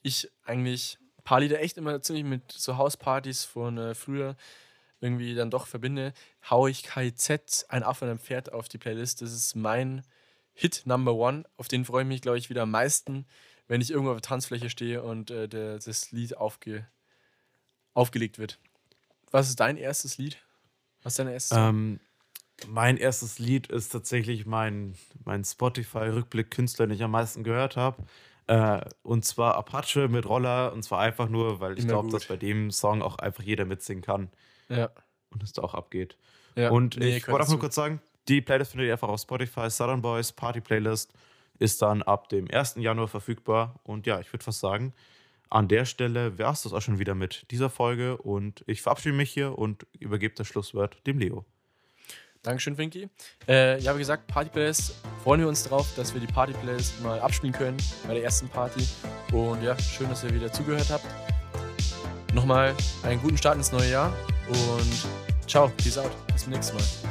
ich 0.01 0.29
eigentlich 0.45 0.97
ein 1.17 1.23
paar 1.23 1.39
Lieder 1.39 1.59
echt 1.59 1.77
immer 1.77 2.01
ziemlich 2.01 2.25
mit 2.25 2.51
so 2.51 2.77
Hauspartys 2.77 3.43
von 3.43 3.77
äh, 3.77 3.95
früher 3.95 4.35
irgendwie 5.01 5.33
dann 5.33 5.49
doch 5.49 5.67
verbinde, 5.67 6.13
haue 6.49 6.69
ich 6.69 6.83
KIZ, 6.83 7.65
ein 7.69 7.83
Affe 7.83 8.05
und 8.05 8.11
ein 8.11 8.19
Pferd 8.19 8.53
auf 8.53 8.69
die 8.69 8.77
Playlist. 8.77 9.21
Das 9.21 9.33
ist 9.33 9.55
mein 9.55 10.03
Hit 10.53 10.83
Number 10.85 11.15
One. 11.15 11.43
Auf 11.57 11.67
den 11.67 11.85
freue 11.85 12.03
ich 12.03 12.07
mich, 12.07 12.21
glaube 12.21 12.37
ich, 12.37 12.49
wieder 12.49 12.63
am 12.63 12.71
meisten, 12.71 13.25
wenn 13.67 13.81
ich 13.81 13.89
irgendwo 13.89 14.11
auf 14.11 14.17
der 14.17 14.29
Tanzfläche 14.29 14.69
stehe 14.69 15.01
und 15.01 15.31
äh, 15.31 15.47
der, 15.47 15.79
das 15.79 16.11
Lied 16.11 16.37
aufge, 16.37 16.87
aufgelegt 17.93 18.37
wird. 18.37 18.59
Was 19.31 19.49
ist 19.49 19.59
dein 19.59 19.77
erstes 19.77 20.17
Lied? 20.17 20.37
Was 21.01 21.13
ist 21.13 21.19
dein 21.19 21.27
erstes? 21.29 21.57
Ähm, 21.57 21.99
mein 22.67 22.97
erstes 22.97 23.39
Lied 23.39 23.67
ist 23.67 23.89
tatsächlich 23.89 24.45
mein, 24.45 24.95
mein 25.25 25.43
Spotify-Rückblick-Künstler, 25.43 26.87
den 26.87 26.95
ich 26.95 27.03
am 27.03 27.11
meisten 27.11 27.43
gehört 27.43 27.75
habe. 27.77 28.03
Äh, 28.47 28.81
und 29.03 29.25
zwar 29.25 29.55
Apache 29.55 30.07
mit 30.07 30.25
Roller. 30.25 30.73
Und 30.73 30.83
zwar 30.83 30.99
einfach 30.99 31.29
nur, 31.29 31.59
weil 31.59 31.77
ich 31.77 31.87
glaube, 31.87 32.09
dass 32.09 32.25
bei 32.25 32.37
dem 32.37 32.71
Song 32.71 33.01
auch 33.01 33.17
einfach 33.17 33.43
jeder 33.43 33.65
mitsingen 33.65 34.03
kann. 34.03 34.29
Ja. 34.69 34.89
Und 35.29 35.43
es 35.43 35.53
da 35.53 35.61
auch 35.61 35.73
abgeht. 35.73 36.17
Ja. 36.55 36.71
Und 36.71 36.97
nee, 36.97 37.17
ich 37.17 37.27
wollte 37.27 37.45
auch 37.45 37.49
nur 37.49 37.59
kurz 37.59 37.75
sagen, 37.75 38.01
die 38.27 38.41
Playlist 38.41 38.71
findet 38.71 38.87
ihr 38.87 38.93
einfach 38.93 39.09
auf 39.09 39.21
Spotify. 39.21 39.69
Southern 39.69 40.01
Boys 40.01 40.31
Party 40.31 40.61
Playlist 40.61 41.13
ist 41.59 41.81
dann 41.81 42.01
ab 42.01 42.29
dem 42.29 42.49
1. 42.51 42.75
Januar 42.77 43.07
verfügbar. 43.07 43.79
Und 43.83 44.07
ja, 44.07 44.19
ich 44.19 44.31
würde 44.33 44.43
fast 44.43 44.59
sagen, 44.59 44.93
an 45.49 45.67
der 45.67 45.85
Stelle 45.85 46.37
wäre 46.37 46.51
es 46.51 46.63
das 46.63 46.73
auch 46.73 46.81
schon 46.81 46.99
wieder 46.99 47.15
mit 47.15 47.45
dieser 47.51 47.69
Folge. 47.69 48.17
Und 48.17 48.63
ich 48.67 48.81
verabschiede 48.81 49.15
mich 49.15 49.31
hier 49.31 49.57
und 49.57 49.85
übergebe 49.99 50.33
das 50.35 50.47
Schlusswort 50.47 51.05
dem 51.07 51.19
Leo. 51.19 51.45
Dankeschön, 52.43 52.75
Finky. 52.75 53.07
Äh, 53.47 53.79
ja, 53.79 53.93
wie 53.93 53.99
gesagt, 53.99 54.27
Party-Playlist. 54.27 54.95
Freuen 55.23 55.41
wir 55.41 55.47
uns 55.47 55.63
drauf, 55.63 55.87
dass 55.95 56.13
wir 56.13 56.21
die 56.21 56.27
Party-Playlist 56.27 57.01
mal 57.01 57.19
abspielen 57.19 57.53
können 57.53 57.77
bei 58.07 58.15
der 58.15 58.23
ersten 58.23 58.49
Party. 58.49 58.87
Und 59.31 59.61
ja, 59.61 59.77
schön, 59.77 60.09
dass 60.09 60.23
ihr 60.23 60.33
wieder 60.33 60.51
zugehört 60.51 60.89
habt. 60.89 61.05
Nochmal 62.33 62.75
einen 63.03 63.21
guten 63.21 63.37
Start 63.37 63.57
ins 63.57 63.71
neue 63.71 63.91
Jahr 63.91 64.13
und 64.49 65.05
ciao, 65.47 65.69
peace 65.77 65.97
out. 65.97 66.11
Bis 66.33 66.43
zum 66.43 66.53
nächsten 66.53 66.77
Mal. 66.77 67.10